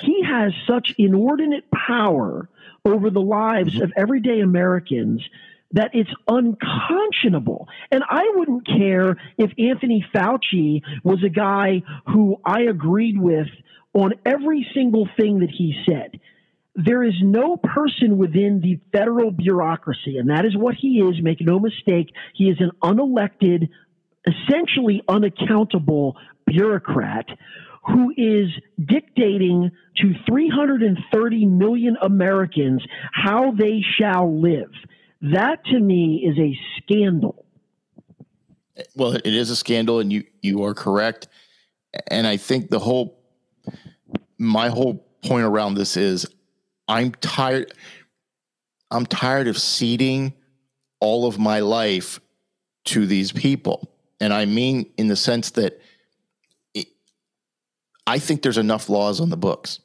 [0.00, 2.48] He has such inordinate power
[2.84, 3.84] over the lives mm-hmm.
[3.84, 5.22] of everyday Americans
[5.72, 7.68] that it's unconscionable.
[7.90, 13.48] And I wouldn't care if Anthony Fauci was a guy who I agreed with
[13.92, 16.20] on every single thing that he said
[16.76, 21.40] there is no person within the federal bureaucracy, and that is what he is, make
[21.40, 22.12] no mistake.
[22.34, 23.70] He is an unelected,
[24.26, 27.26] essentially unaccountable bureaucrat
[27.86, 28.48] who is
[28.84, 34.70] dictating to 330 million Americans how they shall live.
[35.22, 37.46] That to me is a scandal.
[38.94, 41.28] Well, it is a scandal, and you, you are correct.
[42.08, 43.18] And I think the whole,
[44.36, 46.26] my whole point around this is
[46.88, 47.72] I'm tired.
[48.90, 50.32] I'm tired of ceding
[51.00, 52.20] all of my life
[52.86, 53.90] to these people.
[54.20, 55.80] And I mean, in the sense that
[56.74, 56.86] it,
[58.06, 59.80] I think there's enough laws on the books.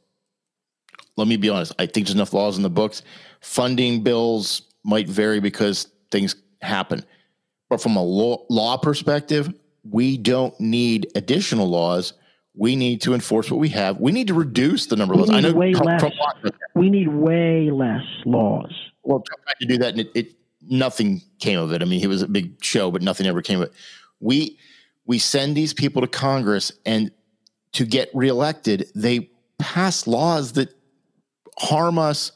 [1.17, 1.73] Let me be honest.
[1.79, 3.01] I think there's enough laws on the books.
[3.41, 7.03] Funding bills might vary because things happen.
[7.69, 12.13] But from a law, law perspective, we don't need additional laws
[12.55, 13.99] we need to enforce what we have.
[13.99, 15.29] We need to reduce the number of laws.
[15.29, 16.01] I know way Trump, less.
[16.01, 18.73] Trump we need way less laws.
[19.03, 21.81] Well, Trump tried to do that, and it, it, nothing came of it.
[21.81, 23.73] I mean, it was a big show, but nothing ever came of it.
[24.19, 24.59] We
[25.05, 27.11] we send these people to Congress, and
[27.73, 30.75] to get reelected, they pass laws that
[31.57, 32.33] harm us,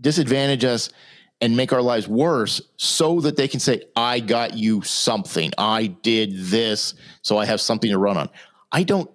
[0.00, 0.90] disadvantage us,
[1.40, 5.50] and make our lives worse, so that they can say, "I got you something.
[5.56, 8.28] I did this, so I have something to run on."
[8.70, 9.10] I don't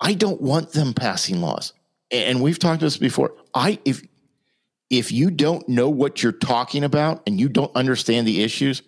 [0.00, 1.72] I don't want them passing laws.
[2.10, 3.34] And we've talked this before.
[3.54, 4.02] I if
[4.88, 8.82] if you don't know what you're talking about and you don't understand the issues,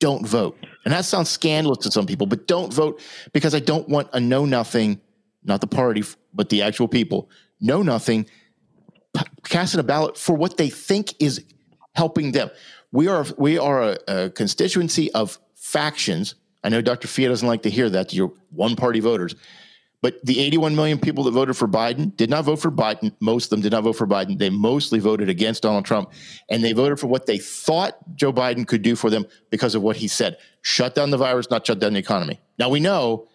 [0.00, 0.58] don't vote.
[0.84, 3.00] And that sounds scandalous to some people, but don't vote
[3.32, 5.00] because I don't want a know nothing,
[5.44, 8.26] not the party, but the actual people, know nothing,
[9.44, 11.44] casting a ballot for what they think is
[11.94, 12.50] helping them.
[12.90, 16.34] We are we are a, a constituency of factions.
[16.64, 17.08] I know Dr.
[17.08, 18.12] Fia doesn't like to hear that.
[18.12, 19.34] You're one party voters.
[20.04, 23.14] But the 81 million people that voted for Biden did not vote for Biden.
[23.20, 24.38] Most of them did not vote for Biden.
[24.38, 26.12] They mostly voted against Donald Trump.
[26.50, 29.80] And they voted for what they thought Joe Biden could do for them because of
[29.80, 32.38] what he said shut down the virus, not shut down the economy.
[32.58, 33.28] Now we know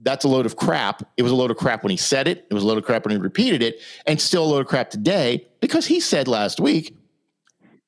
[0.00, 1.02] that's a load of crap.
[1.16, 2.84] It was a load of crap when he said it, it was a load of
[2.84, 6.28] crap when he repeated it, and still a load of crap today because he said
[6.28, 6.94] last week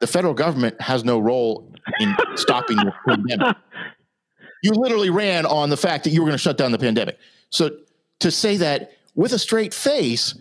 [0.00, 3.54] the federal government has no role in stopping the pandemic.
[4.62, 7.18] You literally ran on the fact that you were going to shut down the pandemic.
[7.50, 7.68] So
[8.20, 10.34] to say that with a straight face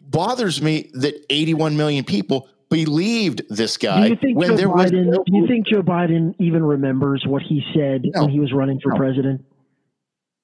[0.00, 5.16] bothers me that 81 million people believed this guy when Joe there Biden, was.
[5.18, 8.52] No- do you think Joe Biden even remembers what he said no, when he was
[8.52, 8.96] running for no.
[8.96, 9.44] president?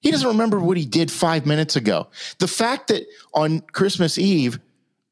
[0.01, 2.09] He doesn't remember what he did five minutes ago.
[2.39, 4.59] The fact that on Christmas Eve,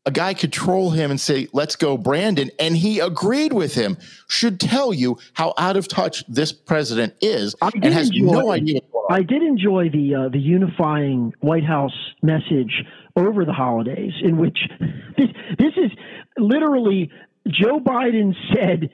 [0.05, 3.97] a guy could troll him and say, let's go, Brandon, and he agreed with him,
[4.29, 8.81] should tell you how out of touch this president is and has enjoy, no idea.
[9.11, 12.85] I did enjoy the uh, the unifying White House message
[13.17, 14.59] over the holidays, in which
[15.17, 15.29] this,
[15.59, 15.91] this is
[16.37, 17.11] literally
[17.49, 18.91] Joe Biden said,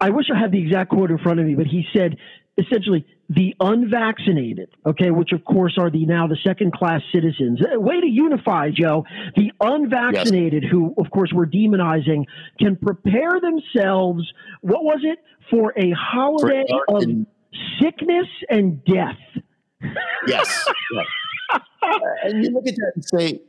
[0.00, 2.16] I wish I had the exact quote in front of me, but he said,
[2.58, 7.60] essentially, the unvaccinated, okay, which of course are the now the second class citizens.
[7.62, 9.04] Uh, way to unify, Joe.
[9.36, 10.72] The unvaccinated, yes.
[10.72, 12.24] who of course we're demonizing,
[12.58, 14.30] can prepare themselves.
[14.60, 15.18] What was it
[15.50, 17.04] for a holiday for of
[17.80, 19.18] sickness and death?
[20.26, 20.68] Yes.
[20.92, 21.06] yes.
[22.24, 23.40] and you look at that and say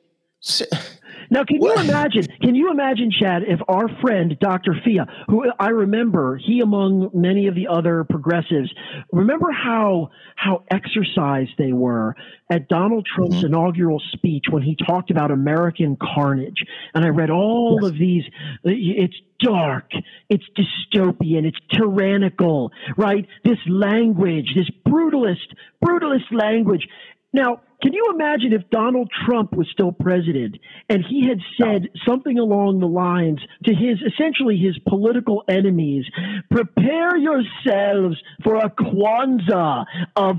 [1.29, 2.27] now, can you imagine?
[2.41, 4.75] Can you imagine, Chad, if our friend Dr.
[4.83, 8.71] Fia, who I remember, he among many of the other progressives,
[9.11, 12.15] remember how how exercised they were
[12.49, 13.47] at Donald Trump's mm-hmm.
[13.47, 16.63] inaugural speech when he talked about American carnage,
[16.93, 17.91] and I read all yes.
[17.91, 18.23] of these.
[18.63, 19.91] It's dark,
[20.29, 23.27] it's dystopian, it's tyrannical, right?
[23.43, 26.87] This language, this brutalist, brutalist language.
[27.33, 30.55] Now, can you imagine if Donald Trump was still president
[30.87, 36.05] and he had said something along the lines to his essentially his political enemies,
[36.49, 40.37] prepare yourselves for a Kwanzaa of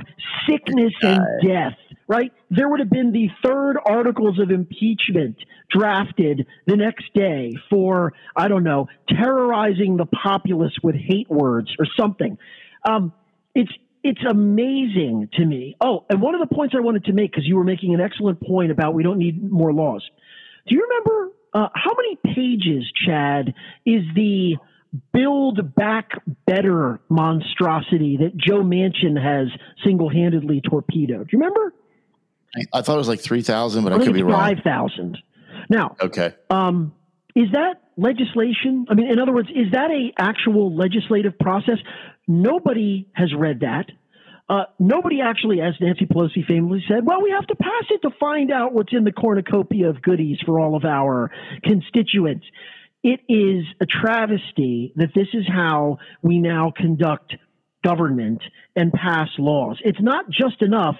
[0.48, 1.76] sickness and death,
[2.08, 2.32] right?
[2.50, 5.36] There would have been the third articles of impeachment
[5.70, 11.86] drafted the next day for, I don't know, terrorizing the populace with hate words or
[11.94, 12.38] something.
[12.88, 13.12] Um,
[13.54, 13.72] it's
[14.04, 15.76] it's amazing to me.
[15.80, 18.00] Oh, and one of the points I wanted to make, because you were making an
[18.00, 20.04] excellent point about we don't need more laws.
[20.68, 23.54] Do you remember uh, how many pages, Chad,
[23.86, 24.56] is the
[25.12, 26.10] Build Back
[26.46, 29.48] Better monstrosity that Joe Manchin has
[29.82, 31.28] single handedly torpedoed?
[31.30, 31.72] Do you remember?
[32.54, 34.38] I, I thought it was like 3,000, but I, I could be wrong.
[34.38, 35.18] 5,000.
[35.70, 36.34] Now, okay.
[36.50, 36.92] Um,
[37.34, 38.86] is that legislation?
[38.90, 41.78] I mean, in other words, is that a actual legislative process?
[42.26, 43.86] Nobody has read that.
[44.48, 48.10] Uh, nobody actually, as Nancy Pelosi famously said, well, we have to pass it to
[48.20, 51.30] find out what's in the cornucopia of goodies for all of our
[51.62, 52.44] constituents.
[53.02, 57.34] It is a travesty that this is how we now conduct
[57.82, 58.42] government
[58.76, 59.78] and pass laws.
[59.84, 60.96] It's not just enough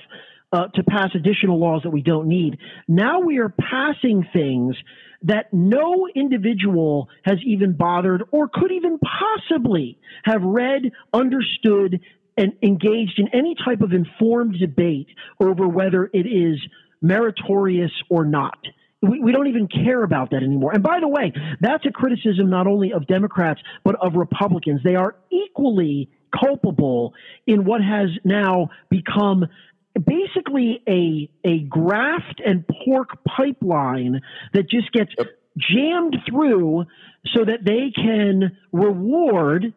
[0.52, 2.58] uh, to pass additional laws that we don't need.
[2.86, 4.76] Now we are passing things
[5.24, 12.00] that no individual has even bothered or could even possibly have read, understood,
[12.36, 15.08] and engaged in any type of informed debate
[15.40, 16.60] over whether it is
[17.00, 18.58] meritorious or not.
[19.02, 20.72] We, we, don't even care about that anymore.
[20.72, 24.80] And by the way, that's a criticism not only of Democrats, but of Republicans.
[24.82, 26.08] They are equally
[26.42, 27.12] culpable
[27.46, 29.46] in what has now become
[29.94, 34.20] basically a a graft and pork pipeline
[34.52, 35.28] that just gets yep.
[35.56, 36.84] jammed through
[37.34, 39.72] so that they can reward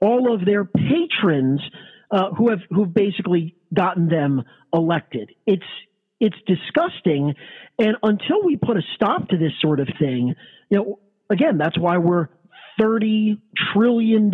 [0.00, 1.60] all of their patrons
[2.10, 4.42] uh, who have who've basically gotten them
[4.72, 5.30] elected.
[5.46, 5.62] It's
[6.18, 7.34] it's disgusting,
[7.78, 10.34] and until we put a stop to this sort of thing,
[10.68, 10.98] you know,
[11.30, 12.28] again, that's why we're
[12.80, 13.38] $30
[13.72, 14.32] trillion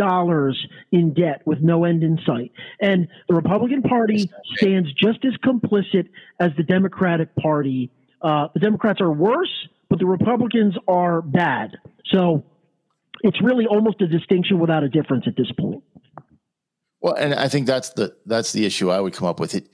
[0.92, 2.52] in debt with no end in sight.
[2.80, 7.90] And the Republican Party stands just as complicit as the Democratic Party.
[8.22, 11.76] Uh, the Democrats are worse, but the Republicans are bad.
[12.06, 12.44] So
[13.22, 15.82] it's really almost a distinction without a difference at this point.
[17.00, 19.54] Well, and I think that's the that's the issue I would come up with.
[19.54, 19.68] It,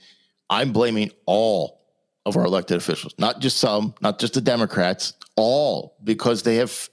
[0.49, 1.81] I'm blaming all
[2.25, 6.89] of our elected officials, not just some, not just the Democrats, all because they have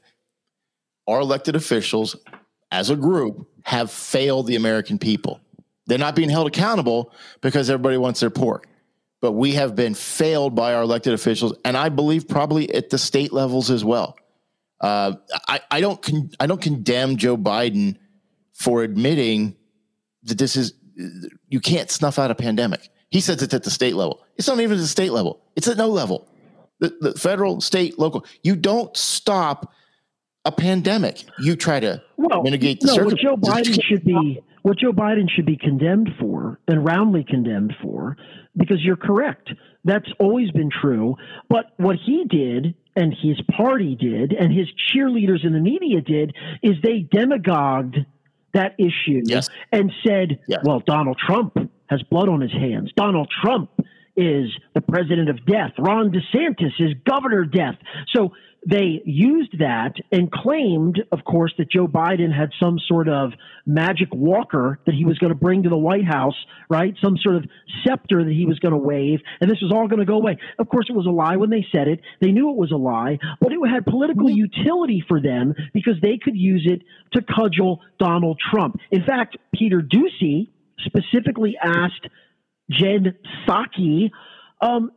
[1.10, 2.16] our elected officials
[2.70, 5.40] as a group have failed the American people.
[5.86, 8.66] They're not being held accountable because everybody wants their pork.
[9.20, 12.96] But we have been failed by our elected officials, and I believe probably at the
[12.96, 14.16] state levels as well.
[14.80, 17.96] Uh, I, I don't con- I don't condemn Joe Biden
[18.54, 19.56] for admitting
[20.22, 20.72] that this is
[21.48, 22.88] you can't snuff out a pandemic.
[23.10, 24.24] He says it's at the state level.
[24.36, 25.42] It's not even at the state level.
[25.56, 26.28] It's at no level.
[26.78, 28.24] The, the federal, state, local.
[28.42, 29.72] You don't stop
[30.44, 31.24] a pandemic.
[31.38, 35.28] You try to well, mitigate the no, What Joe Biden should be what Joe Biden
[35.34, 38.16] should be condemned for and roundly condemned for,
[38.56, 39.50] because you're correct.
[39.84, 41.16] That's always been true.
[41.48, 46.34] But what he did and his party did and his cheerleaders in the media did
[46.62, 47.96] is they demagogued
[48.52, 49.48] that issue yes.
[49.72, 50.60] and said, yes.
[50.64, 51.56] well, Donald Trump
[51.88, 52.92] has blood on his hands.
[52.96, 53.70] Donald Trump
[54.16, 55.72] is the president of death.
[55.78, 57.76] Ron DeSantis is governor death.
[58.14, 58.32] So
[58.66, 63.32] they used that and claimed, of course, that Joe Biden had some sort of
[63.64, 66.34] magic walker that he was going to bring to the White House,
[66.68, 66.94] right?
[67.02, 67.44] Some sort of
[67.82, 70.36] scepter that he was going to wave, and this was all going to go away.
[70.58, 72.00] Of course, it was a lie when they said it.
[72.20, 74.36] They knew it was a lie, but it had political mm-hmm.
[74.36, 76.82] utility for them because they could use it
[77.12, 78.78] to cudgel Donald Trump.
[78.90, 80.48] In fact, Peter Doocy
[80.84, 82.06] specifically asked
[82.70, 83.14] Jen
[83.46, 84.10] Psaki,
[84.60, 84.92] um,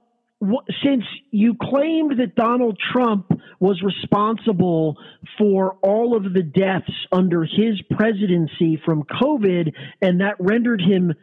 [0.83, 4.97] since you claimed that Donald Trump was responsible
[5.37, 11.13] for all of the deaths under his presidency from COVID, and that rendered him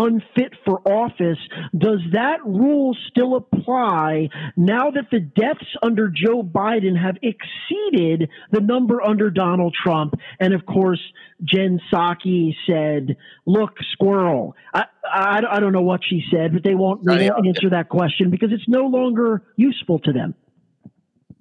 [0.00, 1.38] unfit for office.
[1.76, 8.60] Does that rule still apply now that the deaths under Joe Biden have exceeded the
[8.60, 10.14] number under Donald Trump?
[10.38, 11.00] And of course,
[11.44, 16.74] Jen Psaki said, "Look, squirrel." I, I, I don't know what she said, but they
[16.74, 20.34] won't, they won't answer that question because it's no longer useful to them.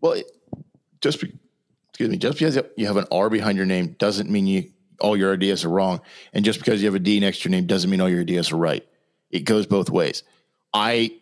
[0.02, 0.22] Well,
[1.02, 1.24] just
[1.90, 4.72] excuse me, just because you have an R behind your name doesn't mean you
[5.02, 6.02] all your ideas are wrong,
[6.34, 8.22] and just because you have a D next to your name doesn't mean all your
[8.22, 8.86] ideas are right.
[9.32, 10.24] It goes both ways.
[10.74, 11.20] I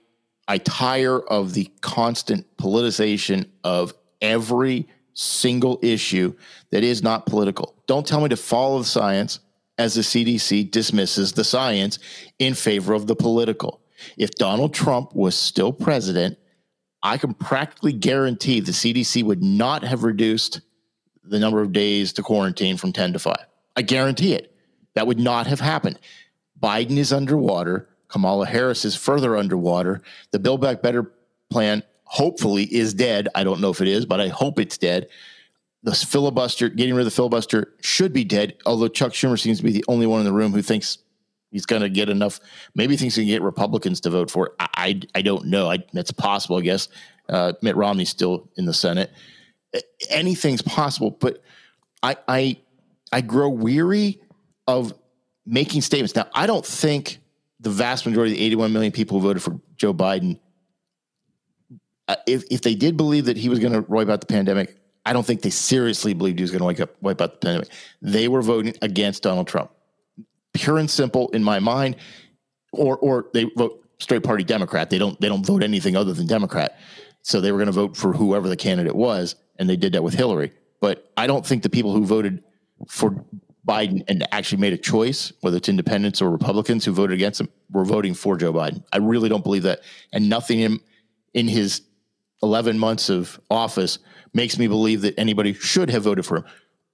[0.47, 6.33] I tire of the constant politicization of every single issue
[6.71, 7.75] that is not political.
[7.87, 9.39] Don't tell me to follow the science
[9.77, 11.99] as the CDC dismisses the science
[12.39, 13.81] in favor of the political.
[14.17, 16.37] If Donald Trump was still president,
[17.03, 20.61] I can practically guarantee the CDC would not have reduced
[21.23, 23.35] the number of days to quarantine from 10 to 5.
[23.77, 24.53] I guarantee it.
[24.95, 25.99] That would not have happened.
[26.61, 27.87] Biden is underwater.
[28.07, 30.01] Kamala Harris is further underwater.
[30.31, 31.11] The Build Back Better
[31.49, 33.27] plan, hopefully, is dead.
[33.35, 35.07] I don't know if it is, but I hope it's dead.
[35.83, 38.57] The filibuster, getting rid of the filibuster, should be dead.
[38.65, 40.97] Although Chuck Schumer seems to be the only one in the room who thinks
[41.51, 42.39] he's going to get enough.
[42.73, 44.53] Maybe thinks he can get Republicans to vote for it.
[44.59, 45.69] I, I, I don't know.
[45.69, 46.89] I, that's possible, I guess.
[47.29, 49.11] Uh, Mitt Romney's still in the Senate.
[50.09, 51.43] Anything's possible, but
[52.01, 52.57] I, I
[53.11, 54.21] I grow weary
[54.67, 54.93] of
[55.45, 56.15] making statements.
[56.15, 57.19] Now, I don't think
[57.59, 60.39] the vast majority of the 81 million people who voted for Joe Biden,
[62.07, 64.77] uh, if, if they did believe that he was going to wipe out the pandemic,
[65.05, 67.69] I don't think they seriously believed he was going to wipe, out the pandemic.
[68.01, 69.71] They were voting against Donald Trump.
[70.53, 71.95] Pure and simple in my mind,
[72.73, 74.89] or or they vote straight party Democrat.
[74.89, 76.79] They don't they don't vote anything other than Democrat.
[77.21, 80.03] So they were going to vote for whoever the candidate was, and they did that
[80.03, 80.51] with Hillary.
[80.81, 82.43] But I don't think the people who voted
[82.87, 83.25] for
[83.67, 87.49] Biden and actually made a choice, whether it's independents or Republicans who voted against him,
[87.71, 88.83] were voting for Joe Biden.
[88.93, 89.81] I really don't believe that.
[90.13, 90.79] And nothing in,
[91.33, 91.81] in his
[92.41, 93.99] 11 months of office
[94.33, 96.45] makes me believe that anybody should have voted for him.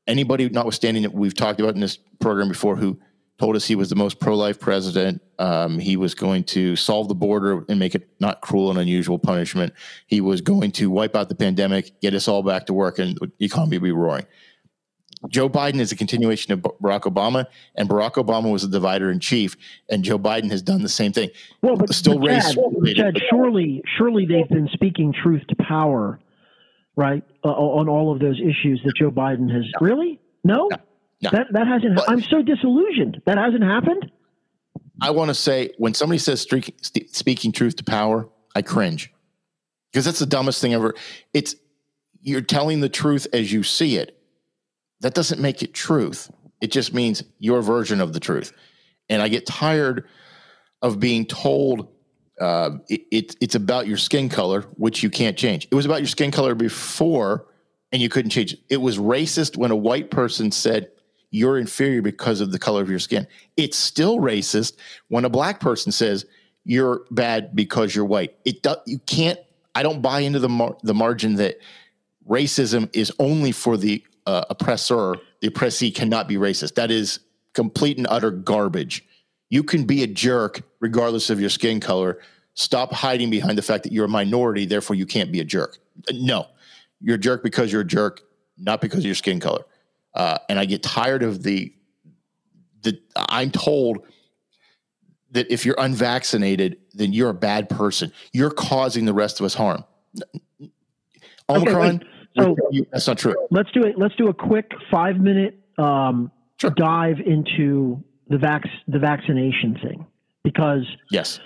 [0.08, 3.00] Anybody, notwithstanding that we've talked about in this program before, who
[3.38, 7.08] told us he was the most pro life president, um, he was going to solve
[7.08, 9.74] the border and make it not cruel and unusual punishment.
[10.08, 13.18] He was going to wipe out the pandemic, get us all back to work, and
[13.38, 14.26] the economy be roaring.
[15.30, 17.46] Joe Biden is a continuation of Barack Obama,
[17.76, 19.56] and Barack Obama was a divider in chief,
[19.90, 21.30] and Joe Biden has done the same thing.
[21.62, 22.56] Well, but still but race.
[22.56, 26.20] Chad, Chad, surely, surely they've been speaking truth to power,
[26.96, 29.64] right, uh, on all of those issues that Joe Biden has.
[29.80, 29.86] No.
[29.86, 30.20] Really?
[30.44, 30.68] No?
[30.70, 30.78] no,
[31.22, 31.30] no.
[31.32, 31.96] That that hasn't.
[31.96, 33.22] But, I'm so disillusioned.
[33.26, 34.12] That hasn't happened.
[35.02, 39.12] I want to say when somebody says streak, st- speaking truth to power, I cringe
[39.92, 40.94] because that's the dumbest thing ever.
[41.34, 41.56] It's
[42.22, 44.18] you're telling the truth as you see it
[45.04, 46.32] that doesn't make it truth.
[46.62, 48.54] It just means your version of the truth.
[49.10, 50.08] And I get tired
[50.82, 51.90] of being told
[52.40, 55.68] uh, it, it, it's about your skin color, which you can't change.
[55.70, 57.48] It was about your skin color before,
[57.92, 58.60] and you couldn't change it.
[58.70, 60.90] It was racist when a white person said
[61.32, 63.28] you're inferior because of the color of your skin.
[63.58, 64.78] It's still racist
[65.10, 66.26] when a black person says
[66.64, 68.38] you're bad because you're white.
[68.46, 69.40] It do, you can't.
[69.76, 71.58] I don't buy into the mar- the margin that
[72.28, 76.76] racism is only for the uh, oppressor, the oppressee cannot be racist.
[76.76, 77.20] That is
[77.54, 79.06] complete and utter garbage.
[79.50, 82.20] You can be a jerk regardless of your skin color.
[82.56, 85.78] Stop hiding behind the fact that you're a minority, therefore you can't be a jerk.
[86.12, 86.48] No,
[87.02, 88.22] you're a jerk because you're a jerk,
[88.58, 89.64] not because of your skin color.
[90.14, 91.74] Uh, and I get tired of the
[92.84, 94.06] the I'm told
[95.32, 98.12] that if you're unvaccinated, then you're a bad person.
[98.34, 99.84] You're causing the rest of us harm.
[101.50, 101.96] Omicron.
[101.96, 102.08] Okay,
[102.38, 102.56] so
[102.92, 103.36] that's not true.
[103.52, 103.98] Let's do it.
[103.98, 106.72] Let's do a quick five minute um, sure.
[106.72, 110.06] dive into the vac the vaccination thing
[110.44, 111.40] because yes,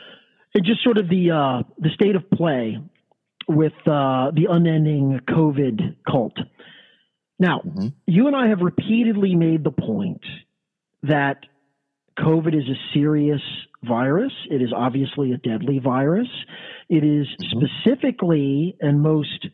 [0.54, 2.78] it just sort of the uh, the state of play
[3.48, 6.38] with uh, the unending COVID cult.
[7.40, 7.88] Now, mm-hmm.
[8.06, 10.24] you and I have repeatedly made the point
[11.04, 11.38] that
[12.20, 13.42] COVID is a serious
[13.84, 14.34] virus.
[14.50, 16.28] It is obviously a deadly virus.
[16.90, 17.60] It is mm-hmm.
[17.60, 19.48] specifically and most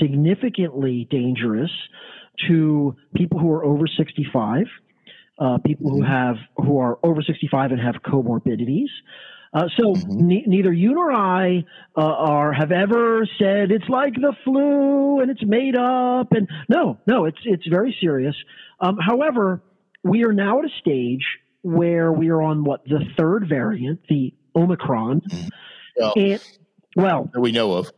[0.00, 1.70] significantly dangerous
[2.46, 4.66] to people who are over 65,
[5.38, 6.12] uh, people who mm-hmm.
[6.12, 8.88] have who are over 65 and have comorbidities.
[9.52, 10.26] Uh, so mm-hmm.
[10.26, 11.64] ne- neither you nor I
[11.96, 16.32] uh, are have ever said it's like the flu and it's made up.
[16.32, 18.34] And no, no, it's it's very serious.
[18.80, 19.62] Um, however,
[20.04, 21.24] we are now at a stage
[21.62, 25.22] where we are on what the third variant, the Omicron.
[25.22, 25.48] Mm-hmm.
[25.96, 26.40] Well, and,
[26.94, 27.90] well, that we know of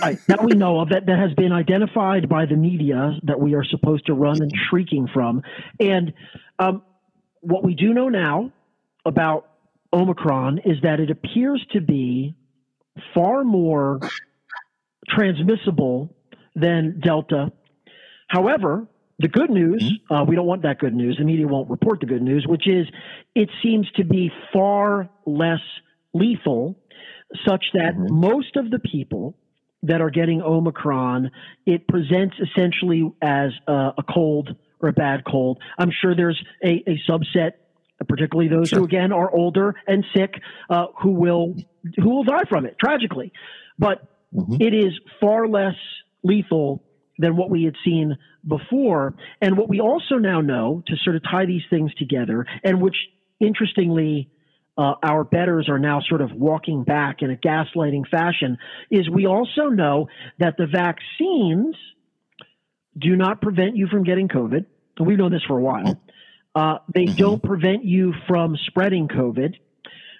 [0.00, 3.54] right that we know of that that has been identified by the media that we
[3.54, 5.42] are supposed to run and shrieking from
[5.78, 6.12] and
[6.58, 6.82] um,
[7.40, 8.52] what we do know now
[9.04, 9.50] about
[9.92, 12.34] Omicron is that it appears to be
[13.14, 14.00] far more
[15.08, 16.14] transmissible
[16.54, 17.52] than Delta.
[18.28, 18.86] However,
[19.18, 20.14] the good news, mm-hmm.
[20.14, 21.16] uh, we don't want that good news.
[21.18, 22.86] The media won't report the good news, which is
[23.34, 25.60] it seems to be far less
[26.14, 26.78] lethal,
[27.46, 28.14] such that mm-hmm.
[28.14, 29.36] most of the people
[29.82, 31.30] that are getting Omicron,
[31.66, 35.58] it presents essentially as a, a cold or a bad cold.
[35.78, 37.52] I'm sure there's a, a subset,
[38.08, 38.80] particularly those sure.
[38.80, 40.34] who again are older and sick,
[40.68, 41.54] uh, who will
[41.96, 43.32] who will die from it tragically.
[43.78, 44.02] But
[44.34, 44.56] mm-hmm.
[44.60, 45.76] it is far less
[46.22, 46.82] lethal
[47.18, 48.16] than what we had seen
[48.46, 49.14] before.
[49.40, 52.96] And what we also now know to sort of tie these things together, and which
[53.40, 54.30] interestingly
[54.80, 58.56] uh, our betters are now sort of walking back in a gaslighting fashion,
[58.90, 60.08] is we also know
[60.38, 61.76] that the vaccines
[62.98, 64.64] do not prevent you from getting COVID.
[64.98, 66.00] We've known this for a while.
[66.54, 67.16] Uh, they mm-hmm.
[67.16, 69.54] don't prevent you from spreading COVID.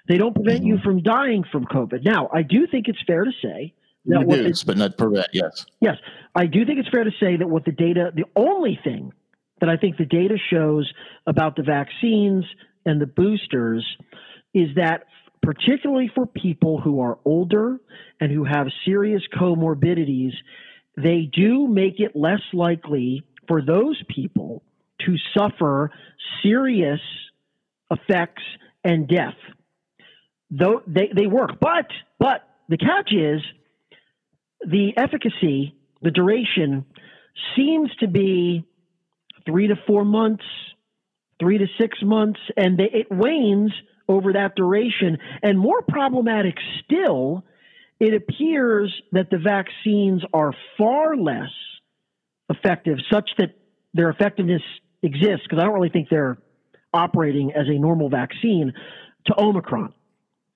[0.07, 0.67] They don't prevent mm-hmm.
[0.67, 2.05] you from dying from COVID.
[2.05, 3.73] Now, I do think it's fair to say
[4.05, 5.27] that Reduce, but not prevent.
[5.33, 5.65] Yes.
[5.79, 5.97] Yes,
[6.35, 9.11] I do think it's fair to say that what the data, the only thing
[9.59, 10.91] that I think the data shows
[11.25, 12.45] about the vaccines
[12.85, 13.85] and the boosters
[14.53, 15.05] is that
[15.41, 17.79] particularly for people who are older
[18.19, 20.33] and who have serious comorbidities,
[20.97, 24.63] they do make it less likely for those people
[25.05, 25.91] to suffer
[26.43, 26.99] serious
[27.89, 28.43] effects
[28.83, 29.35] and death.
[30.49, 31.59] Though they, they work.
[31.59, 31.87] But
[32.19, 33.41] but the catch is
[34.61, 36.85] the efficacy, the duration
[37.55, 38.65] seems to be
[39.45, 40.43] three to four months,
[41.39, 43.71] three to six months, and they, it wanes
[44.11, 45.17] over that duration.
[45.41, 47.43] And more problematic still,
[47.99, 51.51] it appears that the vaccines are far less
[52.49, 53.55] effective, such that
[53.93, 54.61] their effectiveness
[55.01, 56.37] exists, because I don't really think they're
[56.93, 58.73] operating as a normal vaccine
[59.27, 59.93] to Omicron,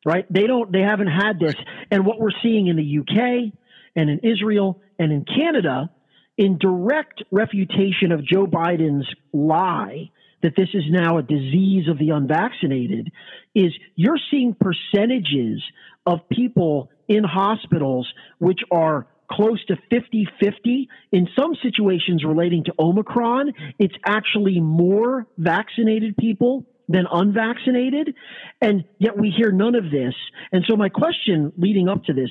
[0.05, 0.25] right?
[0.31, 1.55] They don't, they haven't had this.
[1.91, 3.53] And what we're seeing in the UK
[3.95, 5.89] and in Israel and in Canada,
[6.37, 10.11] in direct refutation of Joe Biden's lie
[10.45, 13.11] that this is now a disease of the unvaccinated
[13.55, 15.59] is you're seeing percentages
[16.05, 20.87] of people in hospitals which are close to 50 50.
[21.11, 28.13] In some situations relating to Omicron, it's actually more vaccinated people than unvaccinated.
[28.61, 30.13] And yet we hear none of this.
[30.51, 32.29] And so, my question leading up to this,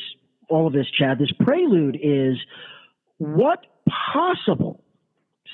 [0.49, 2.37] all of this, Chad, this prelude is
[3.19, 3.67] what
[4.13, 4.84] possible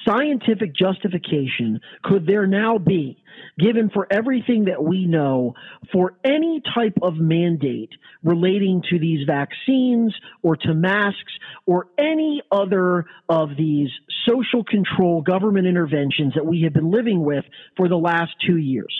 [0.06, 3.22] scientific justification could there now be
[3.58, 5.54] given for everything that we know
[5.92, 7.90] for any type of mandate
[8.22, 11.32] relating to these vaccines or to masks
[11.66, 13.90] or any other of these
[14.28, 17.44] social control government interventions that we have been living with
[17.76, 18.94] for the last two years?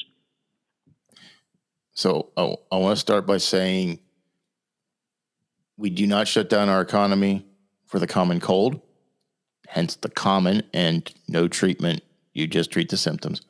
[1.92, 4.01] So oh, I want to start by saying
[5.76, 7.46] we do not shut down our economy
[7.86, 8.80] for the common cold
[9.70, 12.02] hence the common and no treatment.
[12.34, 13.42] You just treat the symptoms,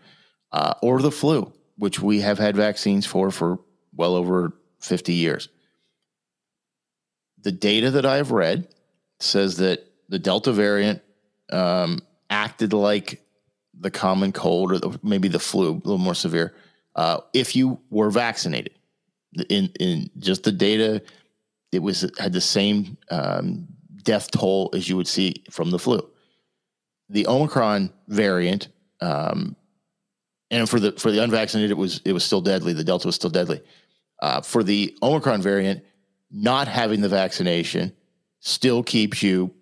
[0.52, 3.58] uh, or the flu, which we have had vaccines for for
[3.94, 5.48] well over 50 years.
[7.42, 8.68] The data that I've read
[9.18, 11.02] says that the Delta variant
[11.50, 13.22] um, acted like
[13.78, 16.54] the common cold or the, maybe the flu, a little more severe,
[16.96, 18.74] uh, if you were vaccinated.
[19.48, 21.02] In in just the data,
[21.70, 23.68] it was had the same um,
[24.02, 26.09] death toll as you would see from the flu.
[27.10, 28.68] The Omicron variant,
[29.00, 29.56] um,
[30.50, 32.72] and for the for the unvaccinated, it was it was still deadly.
[32.72, 33.60] The Delta was still deadly.
[34.20, 35.84] Uh, for the Omicron variant,
[36.30, 37.92] not having the vaccination
[38.40, 39.52] still keeps you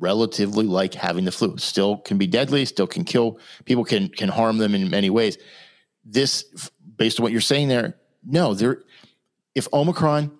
[0.00, 1.56] relatively like having the flu.
[1.58, 2.64] Still can be deadly.
[2.64, 3.84] Still can kill people.
[3.84, 5.38] Can can harm them in many ways.
[6.04, 6.44] This,
[6.96, 8.54] based on what you're saying there, no.
[8.54, 8.82] There,
[9.54, 10.30] if Omicron,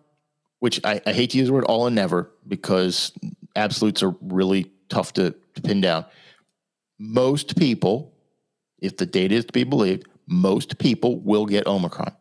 [0.60, 3.12] which I, I hate to use the word all and never because
[3.54, 6.04] absolutes are really tough to, to pin down.
[6.98, 8.12] Most people,
[8.78, 12.12] if the data is to be believed, most people will get Omicron.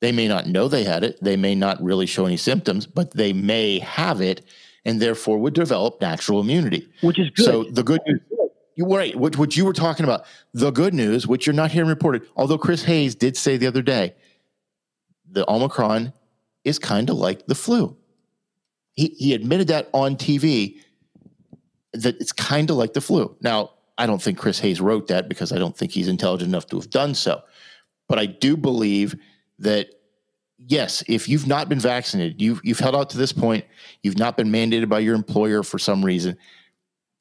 [0.00, 3.12] They may not know they had it, they may not really show any symptoms, but
[3.12, 4.42] they may have it
[4.84, 6.88] and therefore would develop natural immunity.
[7.00, 7.44] Which is good.
[7.44, 8.20] So the good news
[8.76, 9.16] you were right.
[9.16, 12.58] What, what you were talking about, the good news, which you're not hearing reported, although
[12.58, 14.14] Chris Hayes did say the other day,
[15.28, 16.12] the Omicron
[16.62, 17.96] is kind of like the flu.
[18.92, 20.78] He, he admitted that on TV
[21.94, 23.34] that it's kind of like the flu.
[23.40, 26.66] Now, I don't think Chris Hayes wrote that because I don't think he's intelligent enough
[26.66, 27.42] to have done so.
[28.08, 29.16] But I do believe
[29.58, 29.88] that
[30.58, 33.64] yes, if you've not been vaccinated, you've you've held out to this point,
[34.02, 36.36] you've not been mandated by your employer for some reason,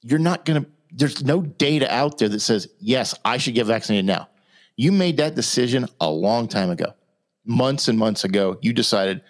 [0.02, 4.06] you're not to there's no data out there that says, yes, I should get vaccinated
[4.06, 4.30] now.
[4.78, 6.94] You made that decision a long time ago.
[7.46, 9.22] months and months ago, you decided,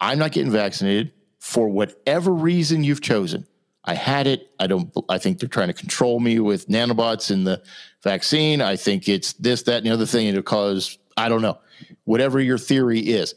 [0.00, 3.46] I'm not getting vaccinated for whatever reason you've chosen.
[3.84, 4.50] I had it.
[4.58, 4.90] I don't.
[5.08, 7.62] I think they're trying to control me with nanobots in the
[8.02, 8.62] vaccine.
[8.62, 10.26] I think it's this, that, and the other thing.
[10.26, 10.98] It'll cause.
[11.16, 11.58] I don't know.
[12.04, 13.34] Whatever your theory is,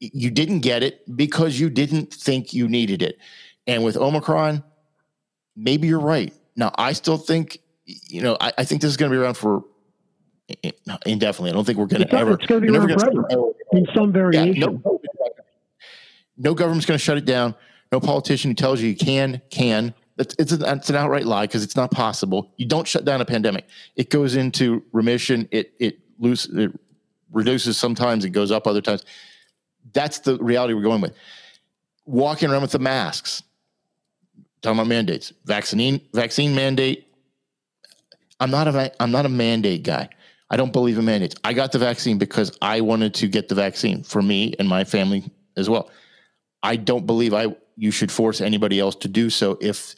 [0.00, 3.18] you didn't get it because you didn't think you needed it.
[3.66, 4.62] And with Omicron,
[5.56, 6.32] maybe you're right.
[6.56, 9.34] Now, I still think, you know, I, I think this is going to be around
[9.36, 9.64] for
[10.48, 11.50] eh, eh, indefinitely.
[11.50, 12.34] I don't think we're going to ever.
[12.34, 14.54] It's going to be around forever in some variation.
[14.54, 15.00] Yeah, no,
[16.36, 17.54] no government's going to shut it down.
[17.92, 19.94] No politician who tells you you can can.
[20.18, 22.52] It's, it's, an, it's an outright lie because it's not possible.
[22.56, 23.66] You don't shut down a pandemic.
[23.96, 25.48] It goes into remission.
[25.50, 26.72] It it, loose, it
[27.32, 28.24] reduces sometimes.
[28.24, 29.04] It goes up other times.
[29.92, 31.14] That's the reality we're going with.
[32.06, 33.42] Walking around with the masks.
[34.62, 35.32] Talking about mandates.
[35.44, 37.06] Vaccine vaccine mandate.
[38.40, 40.08] I'm not a I'm not a mandate guy.
[40.48, 41.34] I don't believe in mandates.
[41.44, 44.84] I got the vaccine because I wanted to get the vaccine for me and my
[44.84, 45.90] family as well.
[46.62, 49.94] I don't believe I you should force anybody else to do so if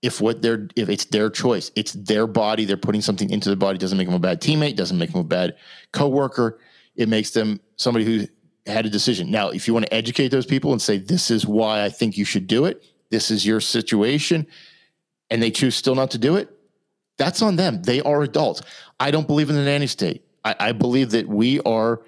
[0.00, 3.56] if what they're if it's their choice, it's their body, they're putting something into the
[3.56, 5.56] body, doesn't make them a bad teammate, doesn't make them a bad
[5.92, 6.58] coworker.
[6.94, 8.26] It makes them somebody who
[8.66, 9.30] had a decision.
[9.30, 12.16] Now, if you want to educate those people and say this is why I think
[12.16, 14.46] you should do it, this is your situation,
[15.30, 16.50] and they choose still not to do it,
[17.16, 17.82] that's on them.
[17.82, 18.62] They are adults.
[19.00, 20.24] I don't believe in the nanny state.
[20.44, 22.02] I, I believe that we are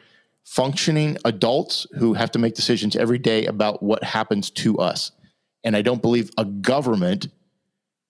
[0.51, 5.13] functioning adults who have to make decisions every day about what happens to us.
[5.63, 7.29] And I don't believe a government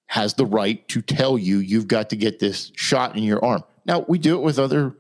[0.07, 3.63] has the right to tell you you've got to get this shot in your arm.
[3.85, 4.97] Now, we do it with other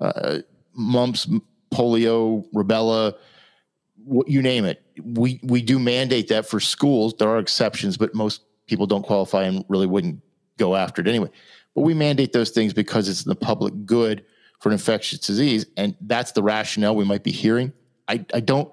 [0.00, 0.38] uh,
[0.72, 1.28] mumps,
[1.72, 3.14] polio, rubella,
[4.28, 4.80] you name it.
[5.02, 7.14] We, we do mandate that for schools.
[7.18, 10.20] There are exceptions, but most people don't qualify and really wouldn't
[10.58, 11.30] go after it anyway.
[11.74, 14.24] But we mandate those things because it's in the public good
[14.64, 17.70] for an infectious disease, and that's the rationale we might be hearing.
[18.08, 18.72] I, I don't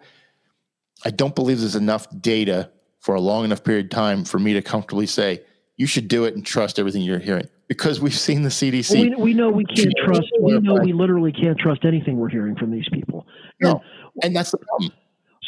[1.04, 2.72] I don't believe there's enough data
[3.02, 5.44] for a long enough period of time for me to comfortably say
[5.76, 8.94] you should do it and trust everything you're hearing because we've seen the CDC.
[8.94, 10.32] Well, we, we, know we can't trust.
[10.40, 13.28] We know we literally can't trust anything we're hearing from these people.
[13.62, 13.82] No, and,
[14.24, 14.94] and that's the problem.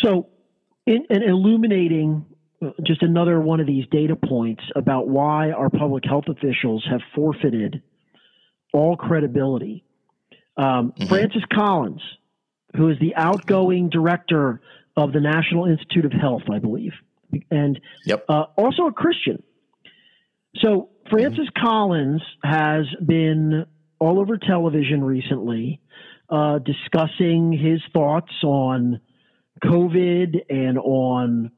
[0.04, 0.28] So,
[0.86, 2.26] in, in illuminating
[2.62, 7.00] uh, just another one of these data points about why our public health officials have
[7.16, 7.82] forfeited
[8.74, 9.86] all credibility
[10.58, 11.08] um, mm-hmm.
[11.08, 12.01] Francis Collins,
[12.76, 14.62] who is the outgoing director
[14.95, 16.93] of the National Institute of Health, I believe,
[17.49, 18.26] and yep.
[18.30, 19.41] uh, also a Christian.
[20.58, 21.66] So Francis mm-hmm.
[21.66, 23.66] Collins has been
[23.99, 25.82] all over television recently
[26.30, 28.99] uh, discussing his thoughts on
[29.64, 31.51] COVID and on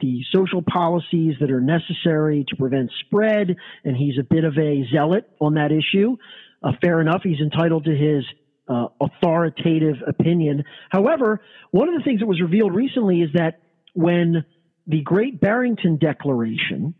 [0.00, 3.56] the social policies that are necessary to prevent spread.
[3.84, 6.16] And he's a bit of a zealot on that issue
[6.62, 7.22] uh, fair enough.
[7.22, 8.24] He's entitled to his
[8.68, 10.64] uh, authoritative opinion.
[10.90, 11.40] However,
[11.70, 13.60] one of the things that was revealed recently is that
[13.94, 14.44] when
[14.86, 16.94] the Great Barrington Declaration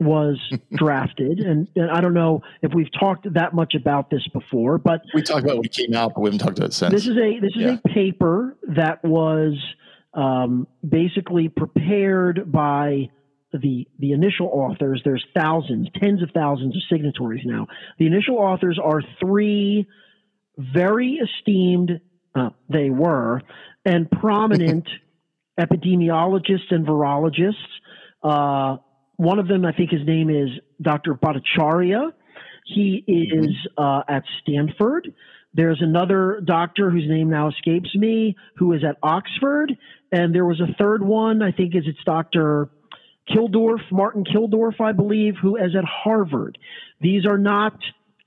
[0.00, 0.38] was
[0.74, 5.02] drafted, and, and, I don't know if we've talked that much about this before, but
[5.14, 6.92] we talked about when it came out, but we haven't talked about it since.
[6.92, 7.78] This is a this is yeah.
[7.84, 9.54] a paper that was
[10.14, 13.10] um, basically prepared by
[13.52, 17.66] the the initial authors there's thousands tens of thousands of signatories now.
[17.98, 19.86] The initial authors are three
[20.58, 22.00] very esteemed
[22.34, 23.42] uh, they were
[23.84, 24.88] and prominent
[25.60, 27.52] epidemiologists and virologists.
[28.22, 28.78] Uh,
[29.16, 30.48] one of them i think his name is
[30.80, 32.12] dr bhattacharya.
[32.64, 35.12] He is uh, at stanford.
[35.52, 39.76] There's another doctor whose name now escapes me who is at oxford.
[40.12, 42.70] And there was a third one i think is it's dr
[43.30, 46.58] Kulldorff, Martin Kulldorff, I believe, who is at Harvard.
[47.00, 47.78] These are not,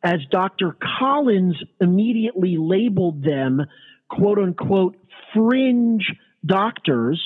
[0.03, 0.75] as Dr.
[0.99, 3.61] Collins immediately labeled them,
[4.09, 4.95] quote unquote,
[5.33, 6.05] fringe
[6.45, 7.21] doctors.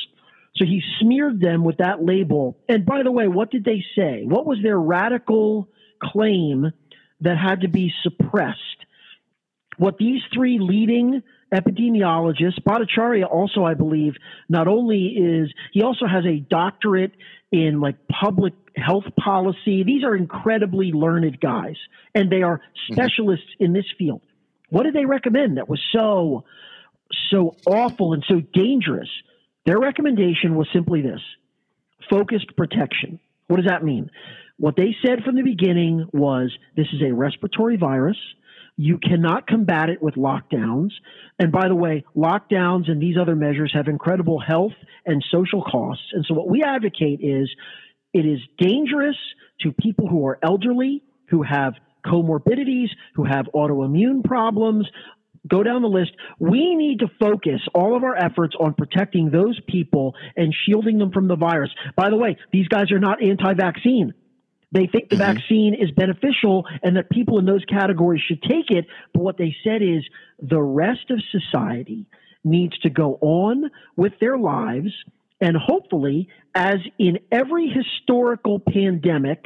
[0.56, 2.58] So he smeared them with that label.
[2.68, 4.24] And by the way, what did they say?
[4.26, 5.70] What was their radical
[6.02, 6.72] claim
[7.22, 8.58] that had to be suppressed?
[9.78, 11.22] What these three leading
[11.54, 14.16] epidemiologists, Bhattacharya also, I believe,
[14.50, 17.14] not only is, he also has a doctorate
[17.52, 19.84] in like public health policy.
[19.84, 21.76] These are incredibly learned guys,
[22.14, 22.94] and they are mm-hmm.
[22.94, 23.66] specialists mm-hmm.
[23.66, 24.22] in this field.
[24.70, 26.46] What did they recommend that was so
[27.32, 29.10] so awful and so dangerous?
[29.66, 31.22] Their recommendation was simply this:
[32.10, 33.20] focused protection.
[33.48, 34.12] What does that mean?
[34.58, 38.18] What they said from the beginning was this is a respiratory virus.
[38.82, 40.92] You cannot combat it with lockdowns.
[41.38, 44.72] And by the way, lockdowns and these other measures have incredible health
[45.06, 46.06] and social costs.
[46.14, 47.50] And so what we advocate is
[48.14, 49.18] it is dangerous
[49.64, 51.74] to people who are elderly, who have
[52.06, 54.88] comorbidities, who have autoimmune problems,
[55.46, 56.12] go down the list.
[56.40, 61.12] We need to focus all of our efforts on protecting those people and shielding them
[61.12, 61.72] from the virus.
[61.98, 64.14] By the way, these guys are not anti vaccine.
[64.72, 65.34] They think the mm-hmm.
[65.34, 68.86] vaccine is beneficial and that people in those categories should take it.
[69.14, 70.04] But what they said is
[70.40, 72.06] the rest of society
[72.44, 74.92] needs to go on with their lives.
[75.42, 79.46] And hopefully, as in every historical pandemic,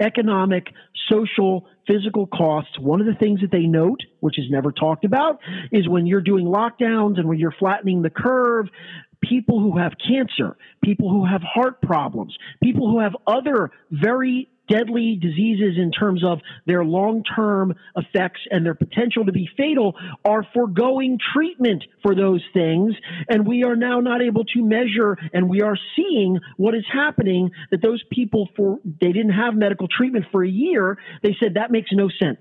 [0.00, 0.66] economic,
[1.08, 2.76] social, physical costs.
[2.80, 5.38] One of the things that they note, which is never talked about,
[5.70, 8.66] is when you're doing lockdowns and when you're flattening the curve,
[9.28, 15.18] people who have cancer, people who have heart problems, people who have other very deadly
[15.20, 19.94] diseases in terms of their long term effects and their potential to be fatal
[20.24, 22.94] are foregoing treatment for those things.
[23.28, 27.50] And we are now not able to measure and we are seeing what is happening
[27.70, 30.98] that those people for, they didn't have medical treatment for a year.
[31.22, 32.40] They said that makes no sense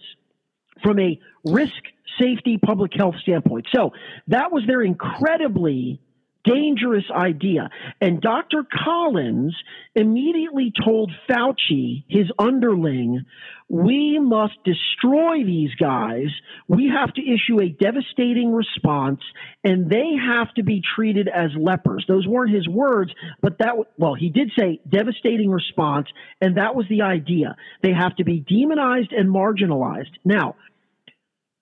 [0.82, 1.74] from a risk
[2.20, 3.68] safety public health standpoint.
[3.74, 3.92] So
[4.28, 6.00] that was their incredibly
[6.44, 7.70] dangerous idea.
[8.02, 8.66] And Dr.
[8.84, 9.56] Collins
[9.96, 13.26] immediately told Fauci, his underling,
[13.70, 16.28] we must destroy these guys.
[16.68, 19.22] We have to issue a devastating response,
[19.64, 22.06] and they have to be treated as lepers.
[22.08, 26.08] Those weren't his words, but that, well, he did say devastating response,
[26.42, 27.56] and that was the idea.
[27.82, 30.12] They have to be demonized and marginalized.
[30.26, 30.56] Now,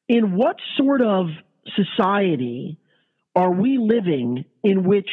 [0.10, 1.28] in what sort of
[1.76, 2.78] society
[3.36, 5.10] are we living in which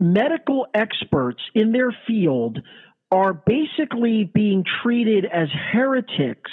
[0.00, 2.58] medical experts in their field
[3.10, 6.50] are basically being treated as heretics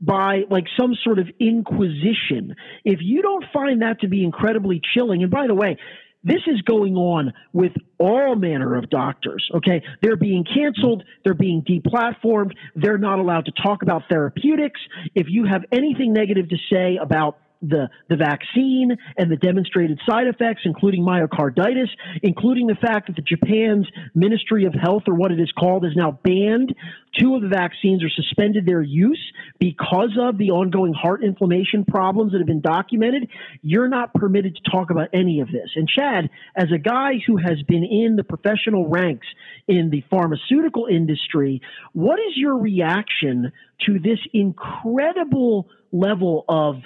[0.00, 2.54] by like some sort of inquisition.
[2.84, 5.78] If you don't find that to be incredibly chilling, and by the way,
[6.22, 9.48] this is going on with all manner of doctors.
[9.54, 9.80] Okay.
[10.02, 11.04] They're being canceled.
[11.22, 12.52] They're being deplatformed.
[12.74, 14.80] They're not allowed to talk about therapeutics.
[15.14, 17.38] If you have anything negative to say about
[17.68, 21.88] the, the vaccine and the demonstrated side effects, including myocarditis,
[22.22, 25.92] including the fact that the Japan's Ministry of Health, or what it is called, is
[25.96, 26.74] now banned.
[27.18, 32.32] Two of the vaccines are suspended their use because of the ongoing heart inflammation problems
[32.32, 33.28] that have been documented.
[33.62, 35.70] You're not permitted to talk about any of this.
[35.76, 39.26] And Chad, as a guy who has been in the professional ranks
[39.66, 41.62] in the pharmaceutical industry,
[41.92, 43.52] what is your reaction
[43.86, 46.76] to this incredible level of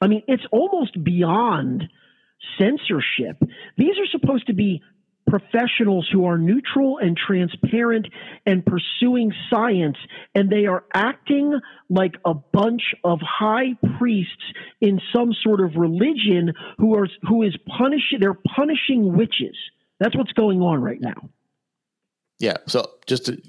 [0.00, 1.84] I mean, it's almost beyond
[2.58, 3.42] censorship.
[3.76, 4.82] These are supposed to be
[5.26, 8.08] professionals who are neutral and transparent
[8.44, 9.96] and pursuing science,
[10.34, 14.42] and they are acting like a bunch of high priests
[14.80, 19.56] in some sort of religion who are who is punishing they're punishing witches.
[20.00, 21.30] That's what's going on right now.
[22.38, 22.56] Yeah.
[22.66, 23.40] So just to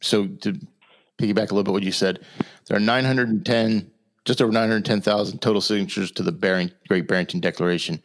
[0.00, 0.54] so to
[1.18, 2.24] piggyback a little bit what you said,
[2.66, 3.90] there are 910
[4.24, 6.32] just over 910,000 total signatures to the
[6.88, 8.02] Great Barrington Declaration.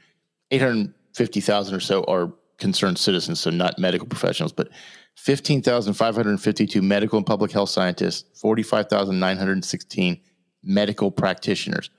[0.51, 4.69] 850,000 or so are concerned citizens, so not medical professionals, but
[5.17, 10.19] 15,552 medical and public health scientists, 45,916
[10.63, 11.89] medical practitioners.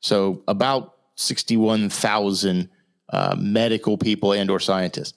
[0.00, 2.68] So about 61,000
[3.12, 5.14] uh, medical people and or scientists.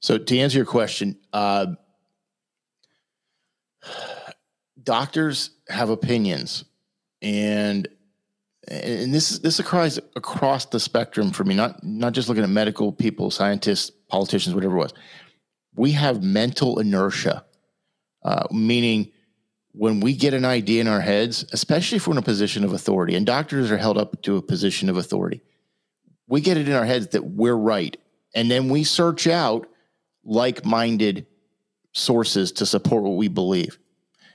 [0.00, 1.66] So to answer your question, uh,
[4.82, 6.64] doctors have opinions
[7.22, 7.88] and
[8.68, 12.50] and this is this occurs across the spectrum for me, not not just looking at
[12.50, 14.94] medical people, scientists, politicians, whatever it was.
[15.74, 17.44] We have mental inertia,
[18.22, 19.12] uh, meaning
[19.72, 22.72] when we get an idea in our heads, especially if we're in a position of
[22.72, 25.42] authority, and doctors are held up to a position of authority,
[26.28, 27.96] we get it in our heads that we're right,
[28.34, 29.66] and then we search out
[30.24, 31.26] like-minded
[31.92, 33.78] sources to support what we believe.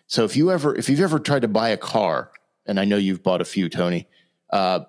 [0.07, 2.31] So if you ever if you've ever tried to buy a car,
[2.65, 4.07] and I know you've bought a few, Tony
[4.51, 4.81] uh,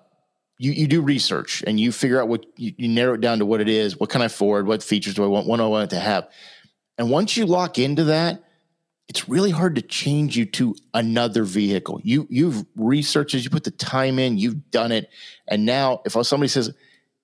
[0.57, 3.45] you, you do research and you figure out what you, you, narrow it down to
[3.45, 3.99] what it is.
[3.99, 4.67] What can I afford?
[4.67, 5.47] What features do I want?
[5.47, 6.29] What do I want it to have?
[6.97, 8.43] And once you lock into that,
[9.07, 11.99] it's really hard to change you to another vehicle.
[12.03, 15.09] You you've researched it, you put the time in, you've done it,
[15.47, 16.71] and now if somebody says,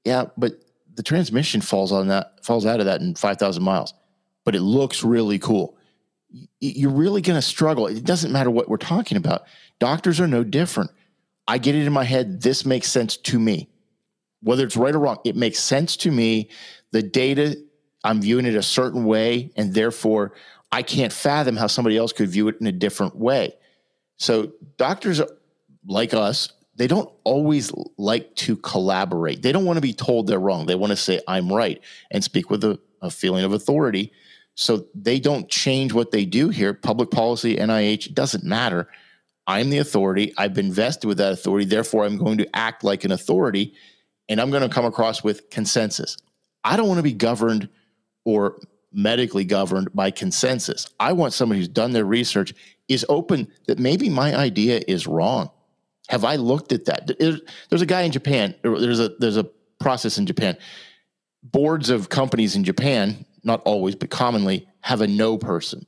[0.03, 0.59] "Yeah, but
[0.95, 3.93] the transmission falls on that falls out of that in five thousand miles,"
[4.43, 5.77] but it looks really cool,
[6.59, 7.88] you're really going to struggle.
[7.88, 9.43] It doesn't matter what we're talking about.
[9.79, 10.91] Doctors are no different.
[11.47, 12.41] I get it in my head.
[12.41, 13.69] This makes sense to me.
[14.41, 15.17] whether it's right or wrong.
[15.25, 16.49] It makes sense to me.
[16.91, 17.57] The data,
[18.03, 20.33] I'm viewing it a certain way, and therefore
[20.71, 23.55] I can't fathom how somebody else could view it in a different way.
[24.17, 25.21] So doctors
[25.87, 29.41] like us, they don't always like to collaborate.
[29.41, 30.65] They don't want to be told they're wrong.
[30.65, 31.81] They want to say, I'm right
[32.11, 34.11] and speak with a, a feeling of authority.
[34.55, 36.73] So they don't change what they do here.
[36.73, 38.87] Public policy, NIH, doesn't matter.
[39.47, 40.33] I'm the authority.
[40.37, 41.65] I've been vested with that authority.
[41.65, 43.73] Therefore, I'm going to act like an authority
[44.29, 46.17] and I'm going to come across with consensus.
[46.63, 47.69] I don't want to be governed
[48.25, 48.59] or
[48.91, 50.87] medically governed by consensus.
[50.99, 52.53] I want somebody who's done their research,
[52.89, 55.49] is open that maybe my idea is wrong.
[56.09, 57.11] Have I looked at that?
[57.19, 58.55] There's a guy in Japan.
[58.63, 59.43] There's a there's a
[59.79, 60.57] process in Japan.
[61.43, 65.85] Boards of companies in Japan, not always, but commonly, have a no person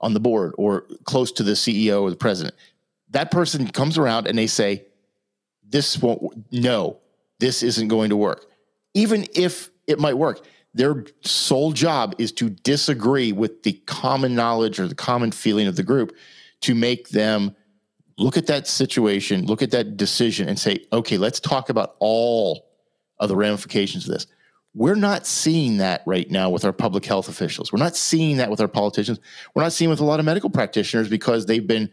[0.00, 2.54] on the board or close to the CEO or the president.
[3.10, 4.84] That person comes around and they say,
[5.68, 6.52] "This won't.
[6.52, 6.98] No,
[7.38, 8.46] this isn't going to work."
[8.94, 10.44] Even if it might work,
[10.74, 15.76] their sole job is to disagree with the common knowledge or the common feeling of
[15.76, 16.16] the group
[16.60, 17.54] to make them
[18.18, 22.68] look at that situation, look at that decision, and say, okay, let's talk about all
[23.18, 24.26] of the ramifications of this.
[24.74, 27.72] We're not seeing that right now with our public health officials.
[27.72, 29.18] We're not seeing that with our politicians.
[29.54, 31.90] We're not seeing with a lot of medical practitioners because they've been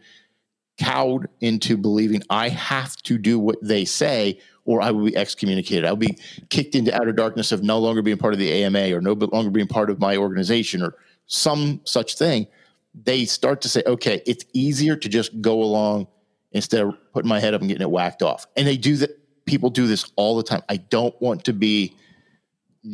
[0.78, 5.84] cowed into believing I have to do what they say or I will be excommunicated.
[5.84, 6.18] I will be
[6.50, 9.50] kicked into outer darkness of no longer being part of the AMA or no longer
[9.50, 10.94] being part of my organization or
[11.26, 12.46] some such thing.
[12.94, 16.06] They start to say, okay, it's easier to just go along
[16.52, 18.46] instead of putting my head up and getting it whacked off.
[18.56, 19.18] And they do that.
[19.46, 20.62] People do this all the time.
[20.68, 21.96] I don't want to be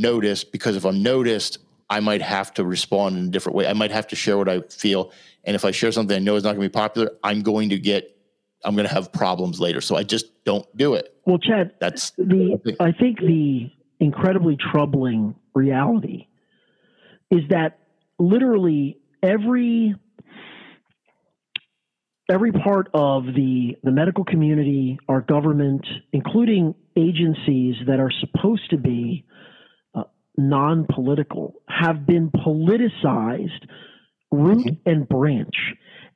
[0.00, 1.58] noticed because if I'm noticed,
[1.90, 3.66] I might have to respond in a different way.
[3.66, 5.12] I might have to share what I feel.
[5.44, 7.68] And if I share something I know is not going to be popular, I'm going
[7.70, 8.10] to get
[8.64, 9.80] I'm going to have problems later.
[9.80, 11.14] So I just don't do it.
[11.26, 12.76] Well, Chad, that's the.
[12.80, 13.70] I think the
[14.00, 16.26] incredibly troubling reality
[17.30, 17.78] is that
[18.18, 19.94] literally every
[22.30, 28.78] every part of the the medical community, our government, including agencies that are supposed to
[28.78, 29.24] be
[30.38, 33.68] uh, non-political, have been politicized
[34.30, 34.90] root mm-hmm.
[34.90, 35.54] and branch.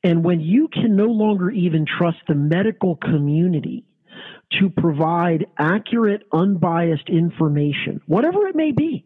[0.02, 3.84] And when you can no longer even trust the medical community
[4.58, 9.04] to provide accurate, unbiased information, whatever it may be.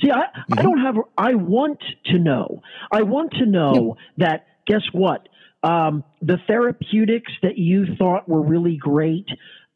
[0.00, 0.58] See, I, mm-hmm.
[0.58, 2.62] I don't have, I want to know.
[2.90, 4.26] I want to know yeah.
[4.26, 5.28] that, guess what?
[5.62, 9.26] Um, the therapeutics that you thought were really great,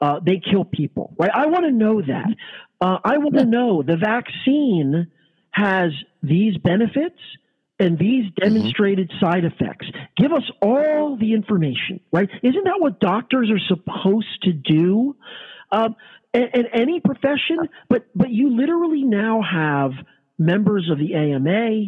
[0.00, 1.30] uh, they kill people, right?
[1.32, 2.28] I want to know that.
[2.80, 5.10] Uh, I want to know the vaccine
[5.50, 5.92] has
[6.22, 7.18] these benefits
[7.78, 8.44] and these mm-hmm.
[8.44, 9.24] demonstrated mm-hmm.
[9.24, 9.86] side effects.
[10.16, 12.28] Give us all the information, right?
[12.42, 15.16] Isn't that what doctors are supposed to do?
[15.72, 15.96] Um,
[16.34, 19.92] and, and any profession, but but you literally now have
[20.38, 21.86] members of the AMA,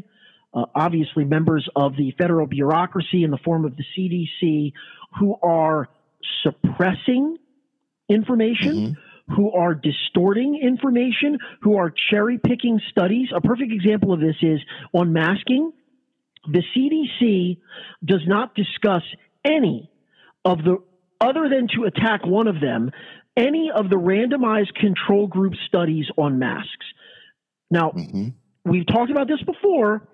[0.54, 4.72] uh, obviously members of the federal bureaucracy in the form of the CDC,
[5.20, 5.88] who are
[6.42, 7.36] suppressing
[8.08, 8.74] information.
[8.74, 8.92] Mm-hmm
[9.36, 13.28] who are distorting information, who are cherry picking studies.
[13.36, 14.58] A perfect example of this is
[14.94, 15.70] on masking
[16.46, 17.58] the CDC
[18.04, 19.02] does not discuss
[19.44, 19.90] any
[20.44, 20.78] of the,
[21.20, 22.90] other than to attack one of them,
[23.36, 26.86] any of the randomized control group studies on masks.
[27.70, 28.28] Now, mm-hmm.
[28.64, 30.08] we've talked about this before.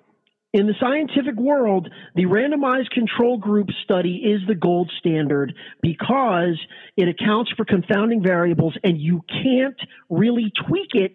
[0.54, 5.52] In the scientific world, the randomized control group study is the gold standard
[5.82, 6.56] because
[6.96, 9.76] it accounts for confounding variables and you can't
[10.08, 11.10] really tweak it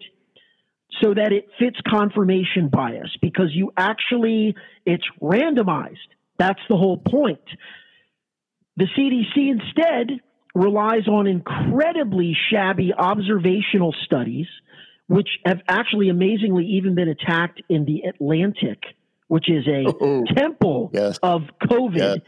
[1.00, 5.96] so that it fits confirmation bias because you actually, it's randomized.
[6.38, 7.40] That's the whole point.
[8.76, 10.20] The CDC instead
[10.54, 14.48] relies on incredibly shabby observational studies,
[15.06, 18.82] which have actually amazingly even been attacked in the Atlantic,
[19.30, 21.16] which is a oh, temple yes.
[21.22, 21.96] of COVID.
[21.96, 22.18] Yes.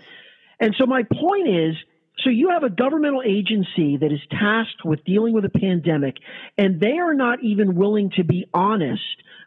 [0.60, 1.74] And so my point is,
[2.20, 6.14] so you have a governmental agency that is tasked with dealing with a pandemic,
[6.56, 9.02] and they are not even willing to be honest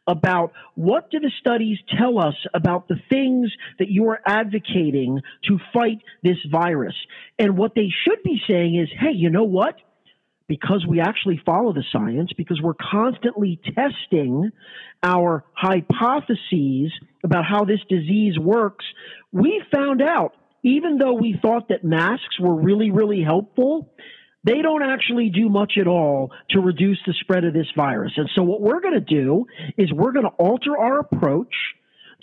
[0.05, 5.57] about what do the studies tell us about the things that you are advocating to
[5.73, 6.95] fight this virus.
[7.39, 9.75] And what they should be saying is, hey, you know what?
[10.47, 14.51] Because we actually follow the science, because we're constantly testing
[15.01, 16.91] our hypotheses
[17.23, 18.85] about how this disease works,
[19.31, 23.93] we found out even though we thought that masks were really, really helpful,
[24.43, 28.13] they don't actually do much at all to reduce the spread of this virus.
[28.17, 29.45] And so, what we're going to do
[29.77, 31.53] is we're going to alter our approach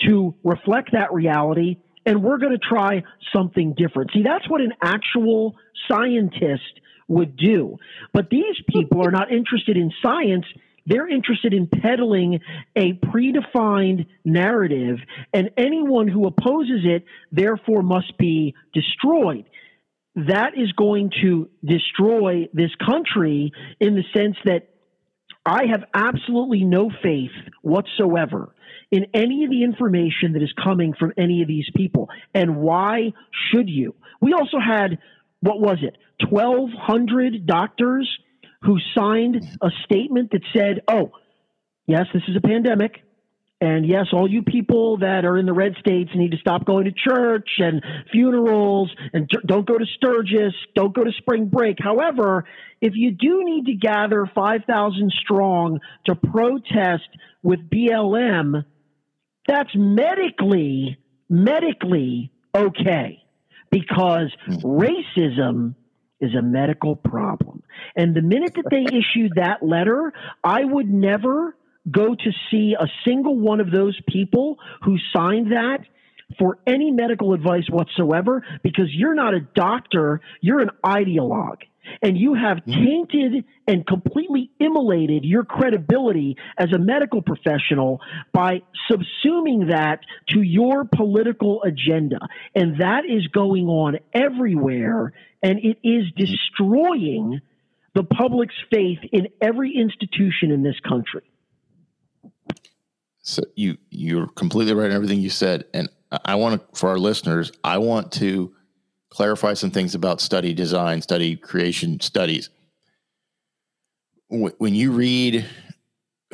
[0.06, 1.76] to reflect that reality.
[2.04, 4.10] and we're going to try something different.
[4.12, 5.54] See, that's what an actual
[5.88, 7.78] scientist would do.
[8.12, 10.46] But these people are not interested in science.
[10.86, 12.40] They're interested in peddling
[12.74, 14.98] a predefined narrative,
[15.32, 19.44] and anyone who opposes it, therefore, must be destroyed.
[20.16, 24.68] That is going to destroy this country in the sense that
[25.46, 27.30] I have absolutely no faith
[27.62, 28.54] whatsoever
[28.90, 32.08] in any of the information that is coming from any of these people.
[32.34, 33.12] And why
[33.50, 33.94] should you?
[34.20, 34.98] We also had,
[35.42, 35.96] what was it,
[36.30, 38.08] 1,200 doctors
[38.62, 41.10] who signed a statement that said, oh,
[41.86, 43.02] yes, this is a pandemic.
[43.60, 46.84] And yes, all you people that are in the red states need to stop going
[46.84, 51.76] to church and funerals and don't go to Sturgis, don't go to spring break.
[51.80, 52.44] However,
[52.80, 57.08] if you do need to gather 5,000 strong to protest
[57.42, 58.64] with BLM,
[59.46, 63.21] that's medically, medically okay
[63.72, 65.74] because racism
[66.20, 67.64] is a medical problem.
[67.96, 70.12] And the minute that they issued that letter,
[70.44, 71.56] I would never
[71.90, 75.80] go to see a single one of those people who signed that
[76.38, 81.62] for any medical advice whatsoever because you're not a doctor, you're an ideologue.
[82.00, 82.84] And you have mm-hmm.
[82.84, 88.00] tainted and completely immolated your credibility as a medical professional
[88.32, 92.18] by subsuming that to your political agenda.
[92.54, 95.12] And that is going on everywhere.
[95.42, 97.40] And it is destroying
[97.94, 101.22] the public's faith in every institution in this country.
[103.22, 105.88] So you you're completely right in everything you said, and
[106.24, 108.52] I want to for our listeners, I want to
[109.12, 112.48] clarify some things about study design, study creation studies.
[114.28, 115.44] When you read,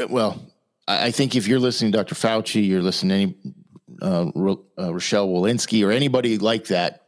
[0.08, 0.40] well,
[0.86, 2.14] I think if you're listening to Dr.
[2.14, 3.34] Fauci, you're listening
[4.00, 7.06] to any uh, uh, Rochelle Walensky or anybody like that,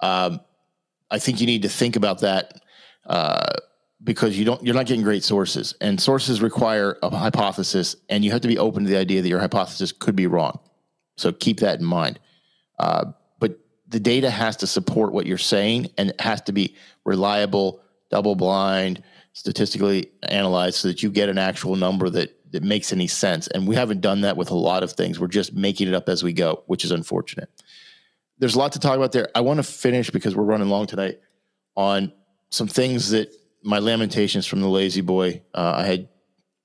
[0.00, 0.40] um,
[1.10, 2.62] I think you need to think about that.
[3.04, 3.48] Uh,
[4.02, 8.30] because you don't you're not getting great sources and sources require a hypothesis and you
[8.30, 10.58] have to be open to the idea that your hypothesis could be wrong
[11.18, 12.18] so keep that in mind
[12.78, 13.04] uh,
[13.90, 16.74] the data has to support what you're saying and it has to be
[17.04, 17.80] reliable
[18.10, 23.06] double blind statistically analyzed so that you get an actual number that that makes any
[23.06, 25.94] sense and we haven't done that with a lot of things we're just making it
[25.94, 27.48] up as we go which is unfortunate
[28.38, 30.86] there's a lot to talk about there i want to finish because we're running long
[30.86, 31.20] tonight
[31.76, 32.12] on
[32.50, 33.32] some things that
[33.62, 35.42] my lamentations from the La-Z-Boy.
[35.54, 36.08] Uh, I had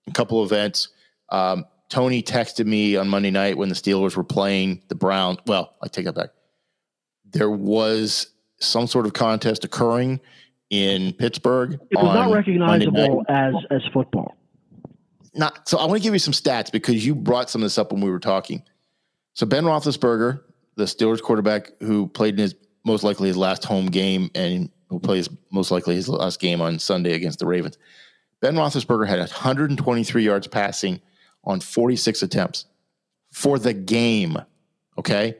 [0.08, 0.90] a couple events.
[1.30, 5.40] Um, Tony texted me on Monday night when the Steelers were playing the Browns.
[5.46, 6.30] Well, I take that back.
[7.36, 8.28] There was
[8.62, 10.22] some sort of contest occurring
[10.70, 11.74] in Pittsburgh.
[11.92, 14.38] It was not recognizable as as football.
[15.34, 15.78] Not so.
[15.78, 18.00] I want to give you some stats because you brought some of this up when
[18.00, 18.64] we were talking.
[19.34, 20.44] So Ben Roethlisberger,
[20.78, 22.56] the Steelers quarterback who played in his
[22.86, 26.80] most likely his last home game and who plays most likely his last game on
[26.80, 27.78] Sunday against the Ravens.
[28.40, 31.02] Ben Roethlisberger had 123 yards passing
[31.44, 32.66] on 46 attempts
[33.34, 34.38] for the game.
[34.98, 35.36] Okay.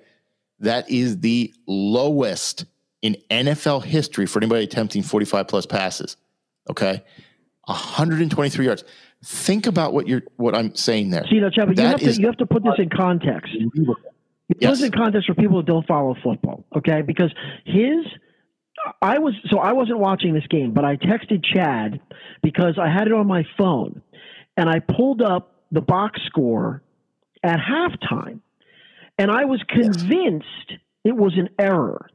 [0.60, 2.66] That is the lowest
[3.02, 6.18] in NFL history for anybody attempting 45 plus passes.
[6.70, 7.04] Okay.
[7.66, 8.84] 123 yards.
[9.24, 11.26] Think about what you're what I'm saying there.
[11.30, 13.52] See, now, Chad, you have, to, you have to put this in context.
[14.48, 14.80] Put yes.
[14.80, 17.02] this in context for people who don't follow football, okay?
[17.02, 17.34] Because
[17.66, 18.06] his
[19.02, 22.00] I was so I wasn't watching this game, but I texted Chad
[22.44, 24.02] because I had it on my phone
[24.58, 26.84] and I pulled up the box score
[27.44, 28.42] at halftime.
[29.18, 30.80] And I was convinced yes.
[31.04, 32.10] it was an error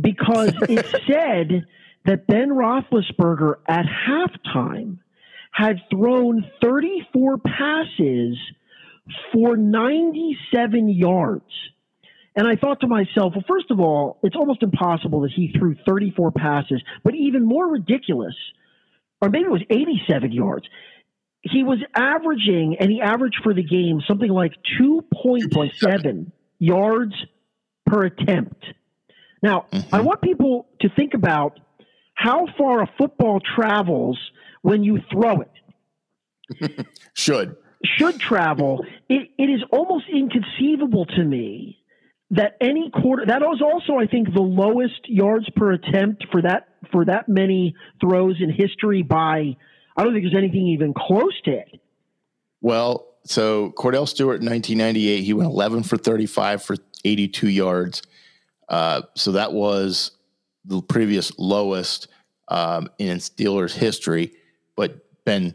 [0.00, 1.66] because it said
[2.04, 4.98] that Ben Roethlisberger at halftime
[5.52, 8.38] had thrown 34 passes
[9.32, 11.44] for 97 yards.
[12.34, 15.76] And I thought to myself, well, first of all, it's almost impossible that he threw
[15.86, 18.34] 34 passes, but even more ridiculous,
[19.20, 20.66] or maybe it was 87 yards.
[21.42, 26.32] He was averaging, and he averaged for the game something like 2.7
[26.62, 27.14] yards
[27.86, 28.64] per attempt.
[29.42, 29.94] Now, mm-hmm.
[29.94, 31.58] I want people to think about
[32.14, 34.18] how far a football travels
[34.62, 36.86] when you throw it.
[37.14, 37.56] Should.
[37.84, 38.86] Should travel.
[39.08, 41.78] It, it is almost inconceivable to me
[42.30, 46.68] that any quarter that was also I think the lowest yards per attempt for that
[46.90, 49.56] for that many throws in history by
[49.96, 51.80] I don't think there's anything even close to it.
[52.62, 58.02] Well, so Kordell Stewart in 1998 he went 11 for 35 for 82 yards.
[58.68, 60.12] Uh, so that was
[60.64, 62.08] the previous lowest
[62.48, 64.32] um, in Steelers history,
[64.76, 65.54] but Ben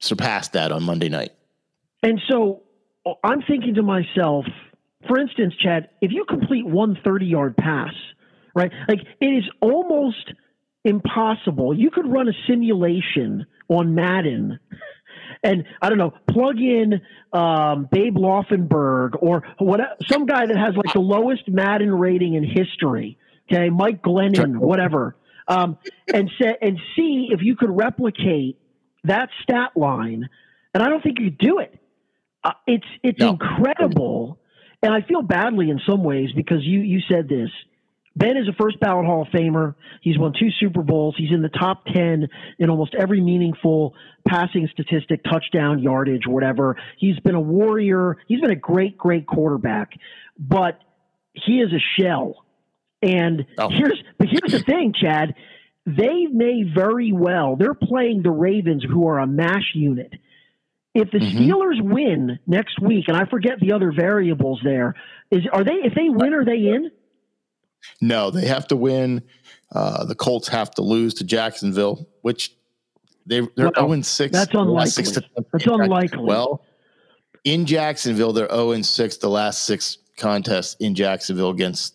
[0.00, 1.32] surpassed that on Monday night.
[2.02, 2.62] And so
[3.24, 4.44] I'm thinking to myself,
[5.06, 7.94] for instance, Chad, if you complete one 30 yard pass,
[8.54, 8.72] right?
[8.88, 10.32] Like it is almost
[10.84, 11.76] impossible.
[11.76, 14.58] You could run a simulation on Madden
[15.46, 17.00] and I don't know, plug in
[17.32, 22.42] um, Babe Laufenberg or what, some guy that has like the lowest Madden rating in
[22.42, 23.16] history.
[23.50, 25.14] Okay, Mike Glennon, whatever,
[25.46, 25.78] um,
[26.12, 28.58] and say, and see if you could replicate
[29.04, 30.28] that stat line.
[30.74, 31.78] And I don't think you could do it.
[32.42, 33.30] Uh, it's it's no.
[33.30, 34.40] incredible,
[34.82, 37.50] and I feel badly in some ways because you you said this.
[38.16, 39.74] Ben is a first ballot Hall of Famer.
[40.00, 41.14] He's won two Super Bowls.
[41.18, 42.28] He's in the top 10
[42.58, 43.94] in almost every meaningful
[44.26, 46.76] passing statistic, touchdown, yardage, whatever.
[46.98, 48.16] He's been a warrior.
[48.26, 49.92] He's been a great, great quarterback,
[50.38, 50.80] but
[51.34, 52.44] he is a shell.
[53.02, 53.68] And oh.
[53.68, 55.34] here's, but here's the thing, Chad.
[55.84, 60.12] They may very well, they're playing the Ravens, who are a mash unit.
[60.94, 61.38] If the mm-hmm.
[61.38, 64.94] Steelers win next week, and I forget the other variables there,
[65.30, 66.90] is are they if they win, are they in?
[68.00, 69.22] No, they have to win.
[69.72, 72.54] Uh, the Colts have to lose to Jacksonville, which
[73.26, 74.32] they they're well, 0 6.
[74.32, 74.90] That's unlikely.
[74.90, 76.24] Six to, that's unlikely.
[76.24, 76.64] Well,
[77.44, 81.94] in Jacksonville, they're 0 6 the last six contests in Jacksonville against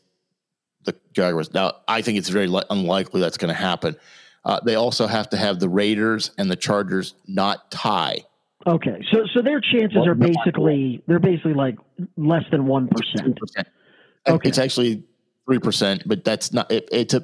[0.84, 1.54] the Jaguars.
[1.54, 3.96] Now, I think it's very li- unlikely that's going to happen.
[4.44, 8.26] Uh, they also have to have the Raiders and the Chargers not tie.
[8.68, 11.78] Okay, so so their chances well, are basically they're basically like
[12.16, 13.40] less than one percent.
[14.28, 15.04] Okay, it's actually
[15.52, 16.72] three percent, but that's not.
[16.72, 17.24] It, it's a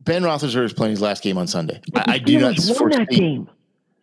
[0.00, 1.80] Ben Roethlisberger is playing his last game on Sunday.
[1.94, 3.48] I, I, do not won that game.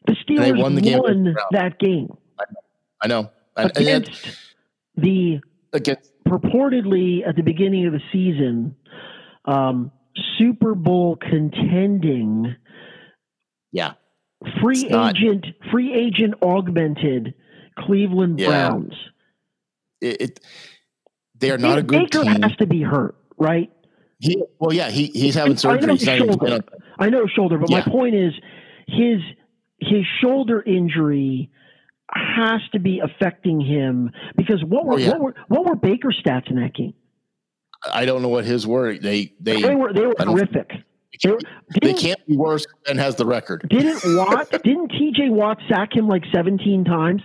[0.08, 2.16] The Steelers won, the game won that game.
[3.02, 3.30] I know.
[3.58, 4.38] Against and,
[4.96, 5.42] the
[5.74, 8.76] against purportedly at the beginning of the season,
[9.44, 9.92] um,
[10.38, 12.56] Super Bowl contending.
[13.74, 13.94] Yeah.
[14.62, 17.34] Free agent, free agent augmented
[17.78, 18.48] Cleveland yeah.
[18.48, 18.94] Browns.
[20.00, 20.40] It, it
[21.40, 22.42] they are not a good Baker team.
[22.42, 23.72] has to be hurt, right?
[24.20, 25.84] He, well, yeah, he, he's having surgery.
[25.84, 26.60] I know, shoulder.
[27.00, 27.80] I know shoulder, but yeah.
[27.86, 28.34] my point is
[28.88, 29.22] his
[29.80, 31.50] his shoulder injury
[32.14, 35.10] has to be affecting him because what were oh, yeah.
[35.12, 36.94] what were what were Baker's stats in that game?
[37.92, 38.98] I don't know what his were.
[38.98, 40.72] They they they were they were horrific.
[41.22, 41.36] They,
[41.82, 43.68] they, can't be worse than has the record.
[43.70, 44.50] Didn't Watt?
[44.52, 45.30] didn't T.J.
[45.30, 47.22] Watt sack him like seventeen times?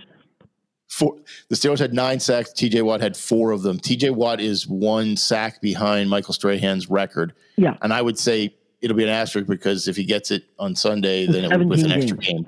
[0.87, 1.17] Four,
[1.49, 2.51] the Steelers had nine sacks.
[2.51, 3.79] TJ Watt had four of them.
[3.79, 7.33] TJ Watt is one sack behind Michael Strahan's record.
[7.57, 7.75] Yeah.
[7.81, 11.25] And I would say it'll be an asterisk because if he gets it on Sunday,
[11.25, 12.45] then it would with an extra game.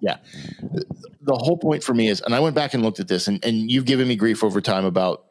[0.00, 0.16] Yeah.
[1.20, 3.44] The whole point for me is, and I went back and looked at this, and,
[3.44, 5.26] and you've given me grief over time about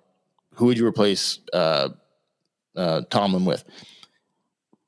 [0.53, 1.89] who would you replace uh,
[2.75, 3.63] uh, Tomlin with.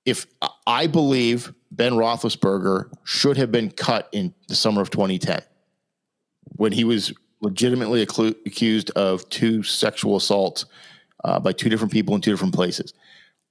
[0.05, 0.27] If
[0.67, 5.41] I believe Ben Roethlisberger should have been cut in the summer of 2010
[6.55, 10.65] when he was legitimately accused of two sexual assaults
[11.23, 12.93] uh, by two different people in two different places.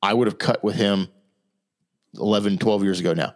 [0.02, 1.08] I would have cut with him
[2.14, 3.34] 11, 12 years ago now.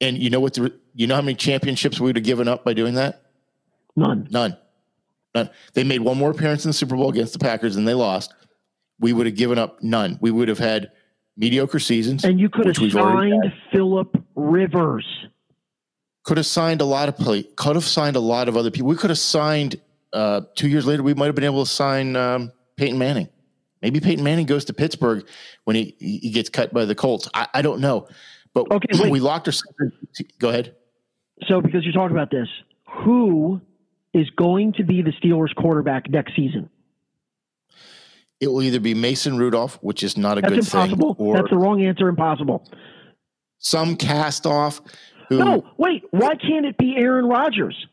[0.00, 0.54] And you know what?
[0.54, 3.22] The, you know how many championships we would have given up by doing that?
[3.96, 4.28] None.
[4.30, 4.56] None.
[5.34, 5.50] None.
[5.74, 8.34] They made one more appearance in the Super Bowl against the Packers and they lost.
[8.98, 10.18] We would have given up none.
[10.20, 10.90] We would have had
[11.36, 12.24] mediocre seasons.
[12.24, 15.06] And you could have signed Philip Rivers
[16.26, 18.88] could have signed a lot of play, could have signed a lot of other people.
[18.88, 19.76] We could have signed
[20.12, 21.04] uh, two years later.
[21.04, 23.28] We might have been able to sign um, Peyton Manning.
[23.80, 25.24] Maybe Peyton Manning goes to Pittsburgh
[25.64, 27.28] when he, he gets cut by the Colts.
[27.32, 28.08] I, I don't know,
[28.54, 29.12] but okay, wait.
[29.12, 29.76] we locked ourselves.
[30.40, 30.74] Go ahead.
[31.46, 32.48] So, because you're talking about this,
[33.04, 33.60] who
[34.12, 36.68] is going to be the Steelers' quarterback next season?
[38.40, 41.14] It will either be Mason Rudolph, which is not a That's good impossible.
[41.14, 42.08] thing, or That's the wrong answer.
[42.08, 42.68] Impossible.
[43.58, 44.80] Some cast off
[45.28, 46.04] who, no, wait.
[46.10, 47.86] Why can't it be Aaron Rodgers?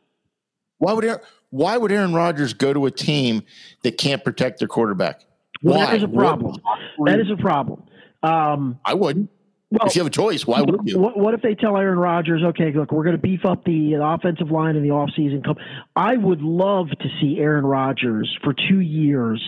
[0.77, 3.43] Why would Aaron, why would Aaron Rodgers go to a team
[3.83, 5.23] that can't protect their quarterback?
[5.61, 5.85] Well, why?
[5.85, 6.61] that is a problem.
[7.05, 7.83] That is a problem.
[8.21, 9.29] Um, I wouldn't.
[9.71, 10.99] Well, if you have a choice, why would you?
[10.99, 13.95] What, what if they tell Aaron Rodgers, okay, look, we're going to beef up the,
[13.97, 15.43] the offensive line in the offseason?
[15.43, 15.55] Come,
[15.95, 19.41] I would love to see Aaron Rodgers for two years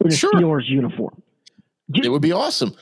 [0.00, 0.32] in a sure.
[0.32, 1.22] Steelers uniform.
[1.94, 2.74] It would be awesome.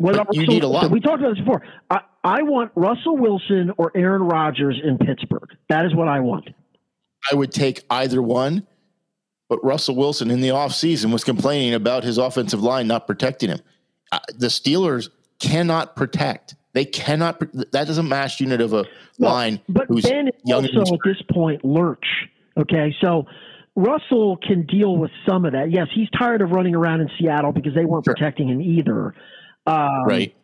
[0.00, 0.90] What about you need a lot.
[0.90, 1.62] We talked about this before.
[1.90, 5.50] I, I want Russell Wilson or Aaron Rodgers in Pittsburgh.
[5.68, 6.48] That is what I want.
[7.30, 8.66] I would take either one,
[9.50, 13.60] but Russell Wilson in the offseason was complaining about his offensive line not protecting him.
[14.10, 16.54] Uh, the Steelers cannot protect.
[16.72, 17.42] They cannot.
[17.72, 18.86] That is a mass unit of a
[19.18, 19.60] well, line.
[19.68, 22.06] But Ben is also at this point lurch.
[22.56, 23.26] Okay, so
[23.76, 25.70] Russell can deal with some of that.
[25.70, 28.14] Yes, he's tired of running around in Seattle because they weren't sure.
[28.14, 29.14] protecting him either.
[29.66, 30.34] Um, right.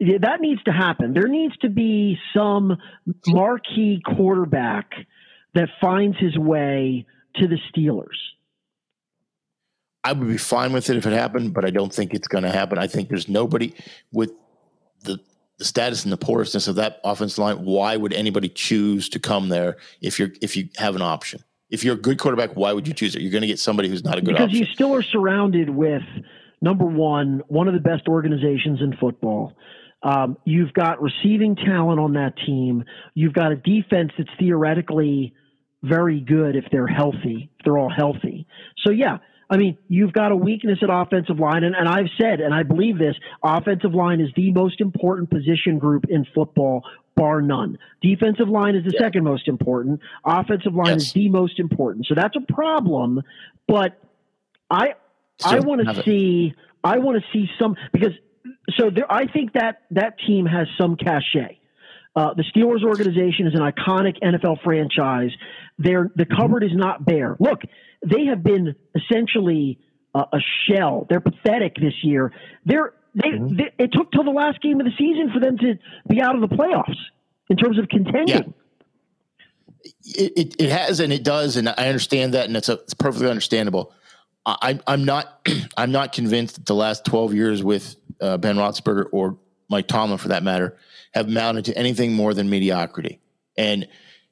[0.00, 1.14] That needs to happen.
[1.14, 2.76] There needs to be some
[3.28, 4.90] marquee quarterback
[5.54, 7.06] that finds his way
[7.36, 8.08] to the Steelers.
[10.02, 12.42] I would be fine with it if it happened, but I don't think it's going
[12.42, 12.78] to happen.
[12.78, 13.74] I think there's nobody
[14.10, 14.32] with
[15.04, 15.20] the
[15.58, 17.64] the status and the porousness of that offensive line.
[17.64, 21.44] Why would anybody choose to come there if you're if you have an option?
[21.70, 23.22] If you're a good quarterback, why would you choose it?
[23.22, 24.58] You're going to get somebody who's not a good because option.
[24.58, 26.02] you still are surrounded with
[26.62, 29.54] number one, one of the best organizations in football.
[30.02, 32.84] Um, you've got receiving talent on that team.
[33.14, 35.34] You've got a defense that's theoretically
[35.82, 38.46] very good if they're healthy, if they're all healthy.
[38.84, 39.18] So yeah,
[39.50, 42.62] I mean, you've got a weakness at offensive line, and, and I've said, and I
[42.62, 46.82] believe this, offensive line is the most important position group in football,
[47.16, 47.76] bar none.
[48.00, 49.00] Defensive line is the yeah.
[49.00, 50.00] second most important.
[50.24, 51.02] Offensive line yes.
[51.02, 52.06] is the most important.
[52.06, 53.20] So that's a problem,
[53.68, 54.00] but
[54.70, 54.94] I
[55.44, 56.54] I want to see
[56.84, 58.12] I want to see some because
[58.78, 61.58] so there, I think that that team has some cachet.
[62.14, 65.30] Uh, the Steelers organization is an iconic NFL franchise.
[65.78, 66.40] They're, the mm-hmm.
[66.40, 67.36] cupboard is not bare.
[67.40, 67.62] Look,
[68.06, 69.78] they have been essentially
[70.14, 70.38] uh, a
[70.68, 71.06] shell.
[71.08, 72.32] They're pathetic this year.
[72.66, 73.56] They're, they, mm-hmm.
[73.56, 75.74] they, it took till the last game of the season for them to
[76.08, 76.98] be out of the playoffs
[77.48, 78.28] in terms of contending.
[78.28, 78.42] Yeah.
[80.04, 82.94] It, it, it, has and it does, and I understand that, and it's, a, it's
[82.94, 83.92] perfectly understandable.
[84.44, 89.06] I, I'm not I'm not convinced that the last 12 years with uh, Ben Roethlisberger
[89.12, 89.38] or
[89.68, 90.76] Mike Tomlin, for that matter,
[91.14, 93.20] have mounted to anything more than mediocrity.
[93.56, 93.88] And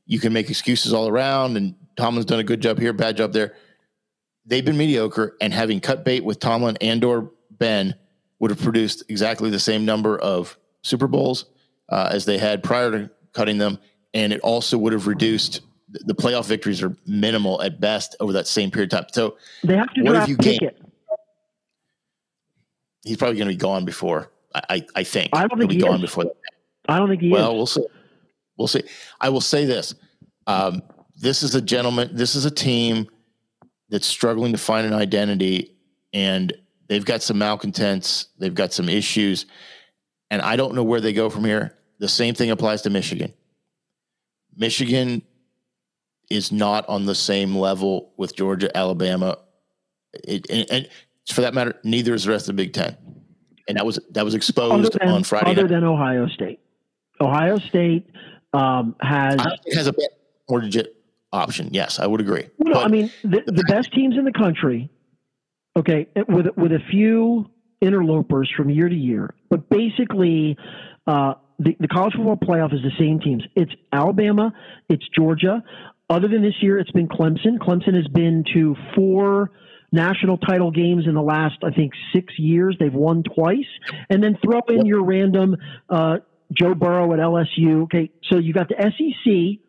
[0.06, 3.32] you can make excuses all around, and Tomlin's done a good job here, bad job
[3.32, 3.54] there.
[4.44, 7.94] They've been mediocre, and having cut bait with Tomlin and or Ben
[8.38, 11.46] would have produced exactly the same number of Super Bowls
[11.88, 13.78] uh, as they had prior to cutting them,
[14.12, 15.60] and it also would have reduced
[15.92, 19.08] the playoff victories are minimal at best over that same period of time.
[19.12, 20.80] So they have to what draft if you Pickett.
[23.02, 24.30] He's probably going to be gone before.
[24.54, 25.30] I, I think.
[25.32, 26.02] I don't think he'll be gone is.
[26.02, 26.36] before that.
[26.88, 27.56] I don't think he well, is.
[27.56, 27.86] we'll see.
[28.56, 28.82] We'll see.
[29.20, 29.94] I will say this:
[30.46, 30.82] um,
[31.16, 32.10] this is a gentleman.
[32.12, 33.08] This is a team
[33.88, 35.76] that's struggling to find an identity,
[36.12, 36.52] and
[36.88, 38.26] they've got some malcontents.
[38.38, 39.46] They've got some issues,
[40.30, 41.76] and I don't know where they go from here.
[41.98, 43.32] The same thing applies to Michigan.
[44.56, 45.22] Michigan
[46.30, 49.36] is not on the same level with Georgia, Alabama,
[50.24, 50.88] it, and, and,
[51.30, 52.96] for that matter, neither is the rest of the Big Ten.
[53.68, 55.50] And that was that was exposed than, on Friday.
[55.50, 55.70] Other night.
[55.70, 56.60] than Ohio State,
[57.20, 58.10] Ohio State
[58.52, 59.40] um, has
[59.72, 59.94] has a
[60.48, 60.96] more legit
[61.32, 61.68] option.
[61.72, 62.48] Yes, I would agree.
[62.58, 64.90] No, but, I mean the, the best teams in the country.
[65.76, 67.48] Okay, with with a few
[67.80, 70.56] interlopers from year to year, but basically.
[71.06, 73.42] Uh, the, the college football playoff is the same teams.
[73.54, 74.50] It's Alabama,
[74.88, 75.62] it's Georgia,
[76.10, 77.58] other than this year, it's been Clemson.
[77.58, 79.52] Clemson has been to four
[79.92, 82.76] national title games in the last, I think, six years.
[82.78, 83.68] They've won twice.
[84.08, 85.56] And then throw in your random
[85.88, 86.18] uh,
[86.52, 87.84] Joe Burrow at LSU.
[87.84, 89.60] Okay, so you've got the SEC,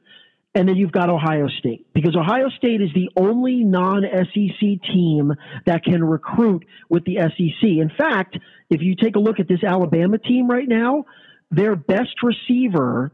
[0.56, 5.34] and then you've got Ohio State because Ohio State is the only non-SEC team
[5.66, 7.64] that can recruit with the SEC.
[7.64, 8.38] In fact,
[8.70, 11.06] if you take a look at this Alabama team right now,
[11.52, 13.12] their best receiver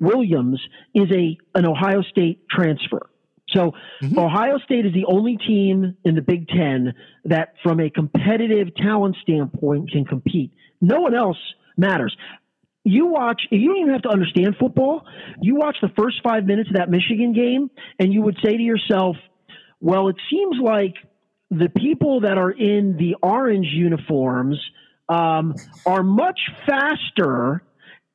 [0.00, 0.60] Williams
[0.94, 3.10] is a an Ohio State transfer.
[3.50, 3.72] So
[4.02, 4.18] mm-hmm.
[4.18, 6.94] Ohio State is the only team in the Big Ten
[7.24, 10.52] that, from a competitive talent standpoint, can compete.
[10.80, 11.38] No one else
[11.76, 12.14] matters.
[12.84, 15.02] You watch, you don't even have to understand football.
[15.40, 18.62] You watch the first five minutes of that Michigan game, and you would say to
[18.62, 19.16] yourself,
[19.80, 20.94] well, it seems like
[21.50, 24.58] the people that are in the orange uniforms
[25.08, 25.54] um,
[25.86, 27.62] are much faster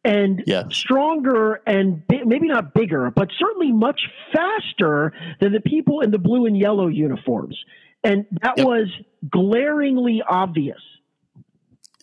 [0.04, 0.76] and yes.
[0.76, 4.02] stronger and bi- maybe not bigger, but certainly much
[4.34, 7.58] faster than the people in the blue and yellow uniforms.
[8.04, 8.68] And that yep.
[8.68, 8.88] was
[9.30, 10.82] glaringly obvious.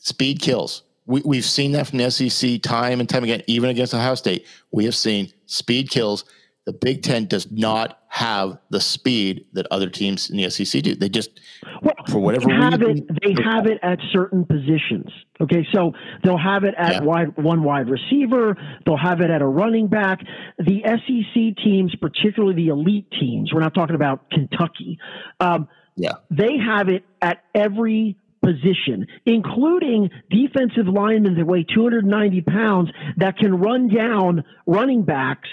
[0.00, 0.82] Speed kills.
[1.06, 4.46] We, we've seen that from the SEC time and time again, even against Ohio State.
[4.70, 6.24] We have seen speed kills.
[6.66, 10.94] The Big Ten does not have the speed that other teams in the SEC do.
[10.94, 11.40] They just,
[11.82, 15.10] well, for whatever they have reason, it, they have it at certain positions.
[15.40, 15.92] Okay, so
[16.22, 17.02] they'll have it at yeah.
[17.02, 18.56] wide one wide receiver.
[18.84, 20.20] They'll have it at a running back.
[20.58, 24.98] The SEC teams, particularly the elite teams, we're not talking about Kentucky.
[25.40, 25.66] Um,
[25.96, 33.36] yeah, they have it at every position, including defensive linemen that weigh 290 pounds that
[33.36, 35.48] can run down running backs,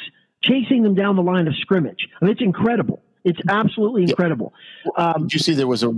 [0.47, 2.07] chasing them down the line of scrimmage.
[2.21, 3.01] I mean, it's incredible.
[3.23, 4.53] It's absolutely incredible.
[4.95, 5.93] Um, Did you see there was a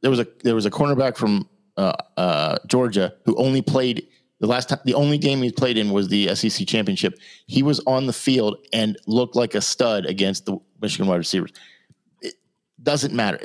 [0.00, 4.06] there was a there was a cornerback from uh, uh, Georgia who only played
[4.40, 4.80] the last time.
[4.84, 7.18] The only game he played in was the SEC championship.
[7.46, 11.52] He was on the field and looked like a stud against the Michigan wide receivers.
[12.20, 12.34] It
[12.82, 13.40] doesn't matter.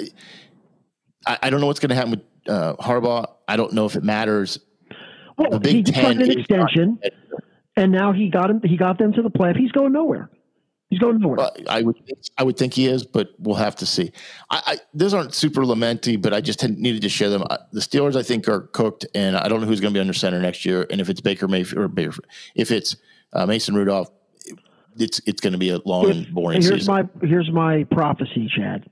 [1.25, 3.31] I, I don't know what's going to happen with uh, Harbaugh.
[3.47, 4.59] I don't know if it matters.
[5.37, 6.99] Well, the Big Ten an extension,
[7.77, 8.59] and now he got him.
[8.63, 9.55] He got them to the playoff.
[9.55, 10.29] He's going nowhere.
[10.89, 11.49] He's going nowhere.
[11.69, 11.97] I would
[12.37, 14.11] I would think he is, but we'll have to see.
[14.49, 17.43] I, I those aren't super lamenty, but I just needed to share them.
[17.71, 20.13] The Steelers, I think, are cooked, and I don't know who's going to be under
[20.13, 20.87] center next year.
[20.89, 22.21] And if it's Baker Mayfield or Baker,
[22.55, 22.95] if it's
[23.33, 24.09] uh, Mason Rudolph,
[24.97, 27.09] it's it's going to be a long if, and boring here's season.
[27.21, 28.89] my here's my prophecy, Chad.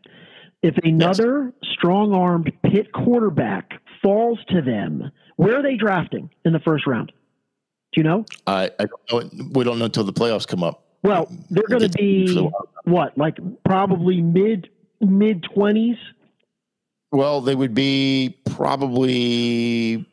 [0.62, 1.72] If another yes.
[1.78, 7.12] strong-armed Pitt quarterback falls to them, where are they drafting in the first round?
[7.96, 8.26] Do you know?
[8.46, 9.46] I, I don't know.
[9.54, 10.84] We don't know until the playoffs come up.
[11.02, 12.50] Well, they're going to be
[12.84, 14.70] what, like probably mid
[15.00, 15.96] mid twenties.
[17.14, 20.06] Well, they would be probably,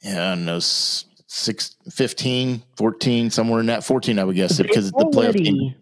[0.00, 4.90] yeah, I don't know, six, 15, 14, somewhere in that 14, I would guess, because
[4.90, 5.74] the playoff game.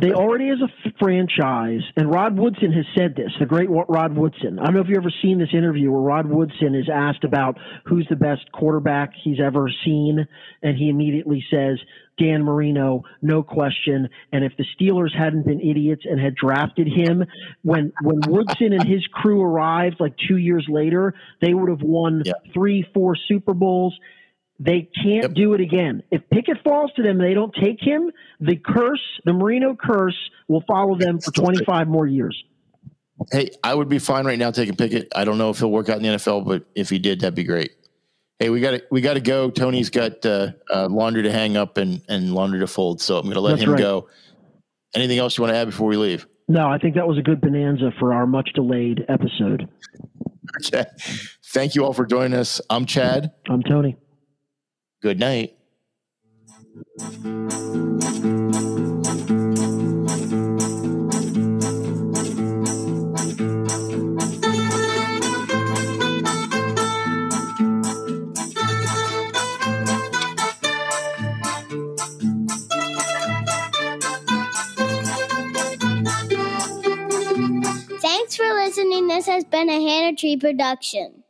[0.00, 4.58] They already, as a franchise, and Rod Woodson has said this, the great Rod Woodson.
[4.58, 7.58] I don't know if you've ever seen this interview where Rod Woodson is asked about
[7.84, 10.26] who's the best quarterback he's ever seen,
[10.62, 11.78] and he immediately says,
[12.18, 14.08] Dan Marino, no question.
[14.32, 17.24] And if the Steelers hadn't been idiots and had drafted him
[17.62, 22.22] when when Woodson and his crew arrived like two years later, they would have won
[22.24, 22.32] yeah.
[22.52, 23.98] three, four Super Bowls.
[24.60, 25.34] They can't yep.
[25.34, 26.02] do it again.
[26.10, 28.10] If Pickett falls to them, they don't take him.
[28.40, 30.16] The curse, the Marino curse,
[30.48, 32.40] will follow them for 25 more years.
[33.32, 35.08] Hey, I would be fine right now taking Pickett.
[35.14, 37.34] I don't know if he'll work out in the NFL, but if he did, that'd
[37.34, 37.72] be great.
[38.38, 39.50] Hey, we got to we got to go.
[39.50, 43.24] Tony's got uh, uh, laundry to hang up and and laundry to fold, so I'm
[43.24, 43.78] going to let That's him right.
[43.78, 44.08] go.
[44.94, 46.26] Anything else you want to add before we leave?
[46.48, 49.68] No, I think that was a good bonanza for our much delayed episode.
[50.66, 50.84] Okay.
[51.46, 52.60] Thank you all for joining us.
[52.70, 53.32] I'm Chad.
[53.48, 53.96] I'm Tony.
[55.04, 55.54] Good night.
[78.00, 79.08] Thanks for listening.
[79.08, 81.23] This has been a Hannah Tree production.